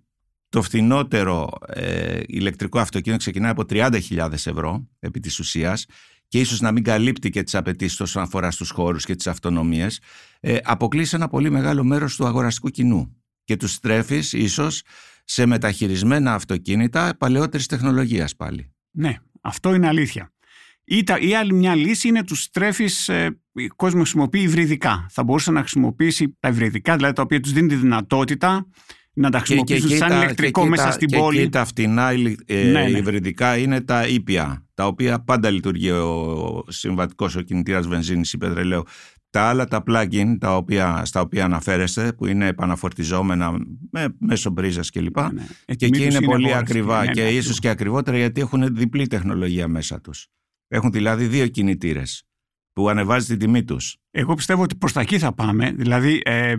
το 0.49 0.63
φθηνότερο 0.63 1.51
ε, 1.67 2.21
ηλεκτρικό 2.27 2.79
αυτοκίνητο 2.79 3.23
ξεκινάει 3.23 3.51
από 3.51 3.63
30.000 3.69 4.33
ευρώ 4.33 4.89
επί 4.99 5.21
της 5.21 5.39
ουσίας 5.39 5.87
και 6.33 6.41
ίσως 6.41 6.61
να 6.61 6.73
μην 6.73 6.83
καλύπτει 6.83 7.31
και 7.31 7.43
τις 7.43 7.55
απαιτήσεις 7.55 8.01
όσον 8.01 8.23
αφορά 8.23 8.51
στους 8.51 8.71
χώρους 8.71 9.05
και 9.05 9.15
τις 9.15 9.27
αυτονομίες, 9.27 10.01
ε, 10.41 10.57
αποκλείσει 10.63 11.15
ένα 11.17 11.29
πολύ 11.29 11.51
μεγάλο 11.51 11.85
μέρος 11.85 12.17
του 12.17 12.27
αγοραστικού 12.27 12.69
κοινού 12.69 13.17
και 13.45 13.57
τους 13.57 13.73
στρέφεις 13.73 14.33
ίσως 14.33 14.83
σε 15.25 15.47
μεταχειρισμένα 15.47 16.35
αυτοκίνητα 16.35 17.17
παλαιότερης 17.19 17.67
τεχνολογίας 17.67 18.37
πάλι. 18.37 18.73
Ναι, 18.91 19.17
αυτό 19.41 19.75
είναι 19.75 19.87
αλήθεια. 19.87 20.33
Ή, 20.85 21.03
τα, 21.03 21.19
ή 21.19 21.35
άλλη 21.35 21.53
μια 21.53 21.75
λύση 21.75 22.09
είναι 22.09 22.25
τους 22.25 22.43
στρέφεις, 22.43 23.09
ε, 23.09 23.41
ο 23.71 23.75
κόσμος 23.77 24.03
χρησιμοποιεί 24.03 24.41
υβριδικά. 24.41 25.07
Θα 25.11 25.25
μπορούσε 25.25 25.51
να 25.51 25.61
χρησιμοποιήσει 25.61 26.37
τα 26.41 26.49
υβριδικά, 26.49 26.97
δηλαδή 26.97 27.15
τα 27.15 27.23
οποία 27.23 27.41
τους 27.41 27.53
δίνει 27.53 27.69
τη 27.69 27.75
δυνατότητα 27.75 28.67
να 29.15 29.31
τα 29.31 29.39
χρησιμοποιήσουν 29.39 29.89
και, 29.89 29.95
και, 29.95 30.01
σαν 30.01 30.23
ηλεκτρικό 30.23 30.67
μέσα 30.67 30.91
στην 30.91 31.09
και 31.09 31.17
πόλη. 31.17 31.43
Και 31.43 31.49
τα 31.49 31.65
φτηνά 31.65 32.11
ε, 32.11 32.37
ναι, 32.47 32.71
ναι. 32.71 32.99
υβριδικά 32.99 33.57
είναι 33.57 33.81
τα 33.81 34.07
ήπια, 34.07 34.67
τα 34.75 34.87
οποία 34.87 35.21
πάντα 35.21 35.51
λειτουργεί 35.51 35.91
ο 35.91 36.65
συμβατικός 36.69 37.37
ο 37.37 37.41
κινητήρας 37.41 37.87
βενζίνης 37.87 38.33
ή 38.33 38.39
πετρελαίου. 38.39 38.83
Τα 39.31 39.43
άλλα 39.43 39.65
τα 39.65 39.83
plug-in 39.87 40.37
τα 40.41 40.57
οποία, 40.57 41.05
στα 41.05 41.21
οποία 41.21 41.45
αναφέρεστε 41.45 42.13
που 42.13 42.27
είναι 42.27 42.47
επαναφορτιζόμενα 42.47 43.53
με, 43.91 44.17
μέσω 44.19 44.51
μπρίζας 44.51 44.91
κλπ. 44.91 45.17
Ναι, 45.21 45.29
ναι. 45.67 45.75
Και 45.75 45.87
εκεί 45.87 46.05
είναι, 46.05 46.21
πολύ 46.21 46.55
ακριβά 46.55 47.07
και, 47.07 47.13
και 47.13 47.29
ίσως 47.29 47.59
και 47.59 47.69
ακριβότερα 47.69 48.17
γιατί 48.17 48.41
έχουν 48.41 48.75
διπλή 48.75 49.07
τεχνολογία 49.07 49.69
μέσα 49.69 50.01
τους. 50.01 50.29
Έχουν 50.69 50.91
δηλαδή 50.91 51.27
δύο 51.27 51.47
κινητήρες 51.47 52.27
που 52.73 52.89
ανεβάζει 52.89 53.27
την 53.27 53.39
τιμή 53.39 53.65
τους. 53.65 53.97
Εγώ 54.11 54.35
πιστεύω 54.35 54.63
ότι 54.63 54.77
προς 54.77 54.93
τα 54.93 55.01
εκεί 55.01 55.19
θα 55.19 55.33
πάμε. 55.33 55.73
Δηλαδή 55.77 56.21
ε, 56.25 56.55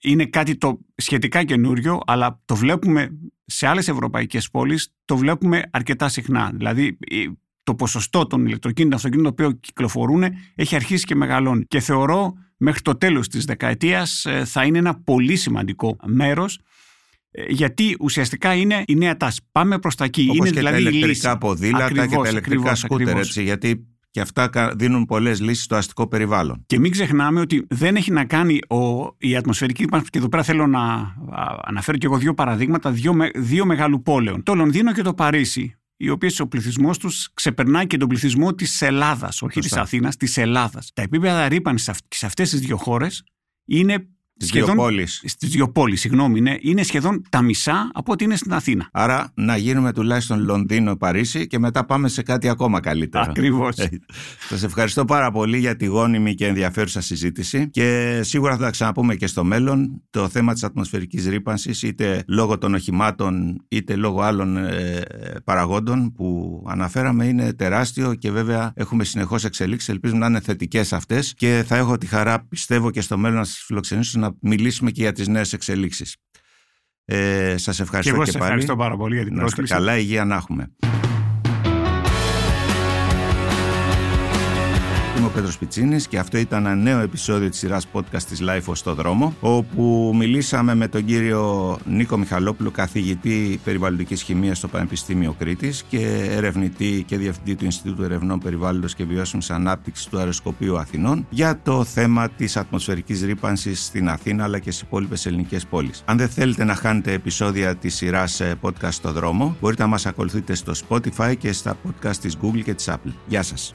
είναι 0.00 0.26
κάτι 0.26 0.56
το 0.56 0.78
σχετικά 0.96 1.44
καινούριο, 1.44 2.00
αλλά 2.06 2.40
το 2.44 2.56
βλέπουμε 2.56 3.18
σε 3.44 3.66
άλλες 3.66 3.88
ευρωπαϊκές 3.88 4.50
πόλεις, 4.50 4.94
το 5.04 5.16
βλέπουμε 5.16 5.62
αρκετά 5.70 6.08
συχνά. 6.08 6.50
Δηλαδή 6.54 6.98
το 7.62 7.74
ποσοστό 7.74 8.26
των 8.26 8.46
ηλεκτροκίνητων 8.46 8.96
αυτοκίνητων 8.96 9.34
το 9.34 9.44
οποίο 9.44 9.58
κυκλοφορούν 9.58 10.24
έχει 10.54 10.74
αρχίσει 10.74 11.04
και 11.04 11.14
μεγαλώνει. 11.14 11.64
Και 11.64 11.80
θεωρώ 11.80 12.34
μέχρι 12.56 12.80
το 12.80 12.96
τέλος 12.96 13.28
της 13.28 13.44
δεκαετίας 13.44 14.24
ε, 14.24 14.44
θα 14.44 14.64
είναι 14.64 14.78
ένα 14.78 14.94
πολύ 14.94 15.36
σημαντικό 15.36 15.96
μέρος 16.06 16.60
ε, 17.30 17.44
γιατί 17.48 17.96
ουσιαστικά 18.00 18.54
είναι 18.54 18.82
η 18.86 18.94
νέα 18.94 19.16
τάση. 19.16 19.40
Πάμε 19.52 19.78
προς 19.78 19.94
τα 19.94 20.04
εκεί. 20.04 20.22
Όπως 20.22 20.36
είναι 20.36 20.50
και 20.50 20.54
δηλαδή 20.54 20.82
τα 20.82 20.90
ηλεκτρικά 20.90 21.38
ποδήλατα 21.38 22.06
και 22.06 22.16
τα 22.16 22.28
ηλεκτρικά 22.28 22.74
σκούτερ, 22.74 23.16
έτσι, 23.16 23.42
γιατί 23.42 23.86
και 24.10 24.20
αυτά 24.20 24.50
δίνουν 24.76 25.04
πολλές 25.04 25.40
λύσεις 25.40 25.64
στο 25.64 25.76
αστικό 25.76 26.08
περιβάλλον. 26.08 26.62
Και 26.66 26.78
μην 26.78 26.90
ξεχνάμε 26.90 27.40
ότι 27.40 27.66
δεν 27.68 27.96
έχει 27.96 28.10
να 28.10 28.24
κάνει 28.24 28.58
ο, 28.68 29.08
η 29.18 29.36
ατμοσφαιρική 29.36 29.82
ρήπανση. 29.82 30.10
Και 30.10 30.18
εδώ 30.18 30.28
πέρα 30.28 30.42
θέλω 30.42 30.66
να 30.66 31.14
αναφέρω 31.62 31.98
και 31.98 32.06
εγώ 32.06 32.18
δύο 32.18 32.34
παραδείγματα 32.34 32.90
δύο, 32.90 33.16
δύο 33.34 33.64
μεγάλου 33.64 34.02
πόλεων. 34.02 34.42
Το 34.42 34.54
Λονδίνο 34.54 34.92
και 34.92 35.02
το 35.02 35.14
Παρίσι, 35.14 35.74
οι 35.96 36.10
οποίες 36.10 36.40
ο 36.40 36.46
πληθυσμός 36.46 36.98
τους 36.98 37.30
ξεπερνάει 37.34 37.86
και 37.86 37.96
τον 37.96 38.08
πληθυσμό 38.08 38.54
της 38.54 38.82
Ελλάδας, 38.82 39.42
όχι 39.42 39.60
της 39.60 39.76
Αθήνας, 39.76 40.16
της 40.16 40.36
Ελλάδας. 40.36 40.90
Τα 40.94 41.02
επίπεδα 41.02 41.48
ρήπανσης 41.48 41.98
σε 42.08 42.26
αυτές 42.26 42.50
τις 42.50 42.60
δύο 42.60 42.76
χώρες 42.76 43.24
είναι 43.64 44.08
Στι 44.42 44.62
δύο 44.62 44.74
πόλει. 44.74 45.06
Στι 45.06 45.46
δύο 45.46 45.70
πόλει, 45.70 45.96
συγγνώμη, 45.96 46.38
είναι, 46.38 46.58
είναι 46.60 46.82
σχεδόν 46.82 47.22
τα 47.28 47.42
μισά 47.42 47.90
από 47.94 48.12
ό,τι 48.12 48.24
είναι 48.24 48.36
στην 48.36 48.52
Αθήνα. 48.52 48.88
Άρα 48.92 49.32
να 49.34 49.56
γίνουμε 49.56 49.92
τουλάχιστον 49.92 50.44
Λονδίνο-Παρίσι 50.44 51.46
και 51.46 51.58
μετά 51.58 51.84
πάμε 51.84 52.08
σε 52.08 52.22
κάτι 52.22 52.48
ακόμα 52.48 52.80
καλύτερο. 52.80 53.24
Ακριβώς. 53.28 53.76
Ε, 53.78 53.88
Σας 54.48 54.62
ευχαριστώ 54.62 55.04
πάρα 55.04 55.30
πολύ 55.30 55.58
για 55.58 55.76
τη 55.76 55.84
γόνιμη 55.84 56.34
και 56.34 56.46
ενδιαφέρουσα 56.46 57.00
συζήτηση 57.00 57.70
και 57.70 58.20
σίγουρα 58.22 58.56
θα 58.56 58.62
τα 58.62 58.70
ξαναπούμε 58.70 59.14
και 59.14 59.26
στο 59.26 59.44
μέλλον. 59.44 60.02
Το 60.10 60.28
θέμα 60.28 60.52
της 60.52 60.64
ατμοσφαιρικής 60.64 61.26
ρήπανσης, 61.26 61.82
είτε 61.82 62.24
λόγω 62.26 62.58
των 62.58 62.74
οχημάτων, 62.74 63.64
είτε 63.68 63.96
λόγω 63.96 64.20
άλλων 64.20 64.56
ε, 64.56 65.02
παραγόντων 65.44 66.12
που 66.12 66.62
αναφέραμε, 66.68 67.24
είναι 67.24 67.52
τεράστιο 67.52 68.14
και 68.14 68.30
βέβαια 68.30 68.72
έχουμε 68.74 69.04
συνεχώς 69.04 69.44
εξελίξεις. 69.44 69.88
Ελπίζουμε 69.88 70.18
να 70.18 70.26
είναι 70.26 70.40
θετικές 70.40 70.92
αυτές 70.92 71.34
και 71.36 71.64
θα 71.66 71.76
έχω 71.76 71.98
τη 71.98 72.06
χαρά, 72.06 72.46
πιστεύω, 72.48 72.90
και 72.90 73.00
στο 73.00 73.18
μέλλον 73.18 73.38
να 73.38 73.44
σας 73.44 73.62
φιλοξενήσω 73.66 74.18
να 74.18 74.29
μιλήσουμε 74.40 74.90
και 74.90 75.00
για 75.00 75.12
τις 75.12 75.28
νέες 75.28 75.52
εξελίξεις. 75.52 76.16
Ε, 77.04 77.56
σας 77.56 77.80
ευχαριστώ 77.80 78.12
και, 78.12 78.16
εγώ 78.20 78.24
και 78.24 78.32
πάλι. 78.32 78.44
ευχαριστώ 78.44 78.76
πάρα 78.76 78.96
πολύ 78.96 79.14
για 79.14 79.24
την 79.24 79.34
πρόσκληση. 79.34 79.72
Καλά 79.72 79.98
υγεία 79.98 80.24
να 80.24 80.34
έχουμε. 80.34 80.74
Πέτρος 85.40 85.58
Πιτσίνης 85.58 86.08
και 86.08 86.18
αυτό 86.18 86.38
ήταν 86.38 86.66
ένα 86.66 86.74
νέο 86.74 87.00
επεισόδιο 87.00 87.48
της 87.48 87.58
σειράς 87.58 87.86
podcast 87.92 88.22
της 88.22 88.42
Life 88.42 88.72
στο 88.72 88.94
δρόμο 88.94 89.34
όπου 89.40 90.12
μιλήσαμε 90.16 90.74
με 90.74 90.88
τον 90.88 91.04
κύριο 91.04 91.78
Νίκο 91.84 92.18
Μιχαλόπουλο 92.18 92.70
καθηγητή 92.70 93.60
περιβαλλοντικής 93.64 94.22
χημίας 94.22 94.58
στο 94.58 94.68
Πανεπιστήμιο 94.68 95.34
Κρήτης 95.38 95.84
και 95.88 96.28
ερευνητή 96.30 97.04
και 97.06 97.16
διευθυντή 97.16 97.54
του 97.54 97.64
Ινστιτούτου 97.64 98.02
Ερευνών 98.02 98.38
Περιβάλλοντος 98.38 98.94
και 98.94 99.04
Βιώσιμης 99.04 99.50
Ανάπτυξης 99.50 100.06
του 100.06 100.18
Αεροσκοπείου 100.18 100.78
Αθηνών 100.78 101.26
για 101.30 101.60
το 101.62 101.84
θέμα 101.84 102.28
της 102.28 102.56
ατμοσφαιρικής 102.56 103.22
ρήπανσης 103.22 103.84
στην 103.84 104.08
Αθήνα 104.08 104.44
αλλά 104.44 104.58
και 104.58 104.70
στις 104.70 104.82
υπόλοιπες 104.82 105.26
ελληνικές 105.26 105.66
πόλεις. 105.66 106.02
Αν 106.04 106.16
δεν 106.16 106.28
θέλετε 106.28 106.64
να 106.64 106.74
χάνετε 106.74 107.12
επεισόδια 107.12 107.76
της 107.76 107.94
σειράς 107.94 108.40
ε, 108.40 108.54
podcast 108.60 108.92
στο 108.92 109.12
δρόμο 109.12 109.56
μπορείτε 109.60 109.82
να 109.82 109.88
μας 109.88 110.06
ακολουθείτε 110.06 110.54
στο 110.54 110.72
Spotify 110.88 111.34
και 111.38 111.52
στα 111.52 111.76
podcast 111.84 112.16
της 112.16 112.36
Google 112.42 112.62
και 112.64 112.74
της 112.74 112.88
Apple. 112.90 113.12
Γεια 113.26 113.42
σας! 113.42 113.74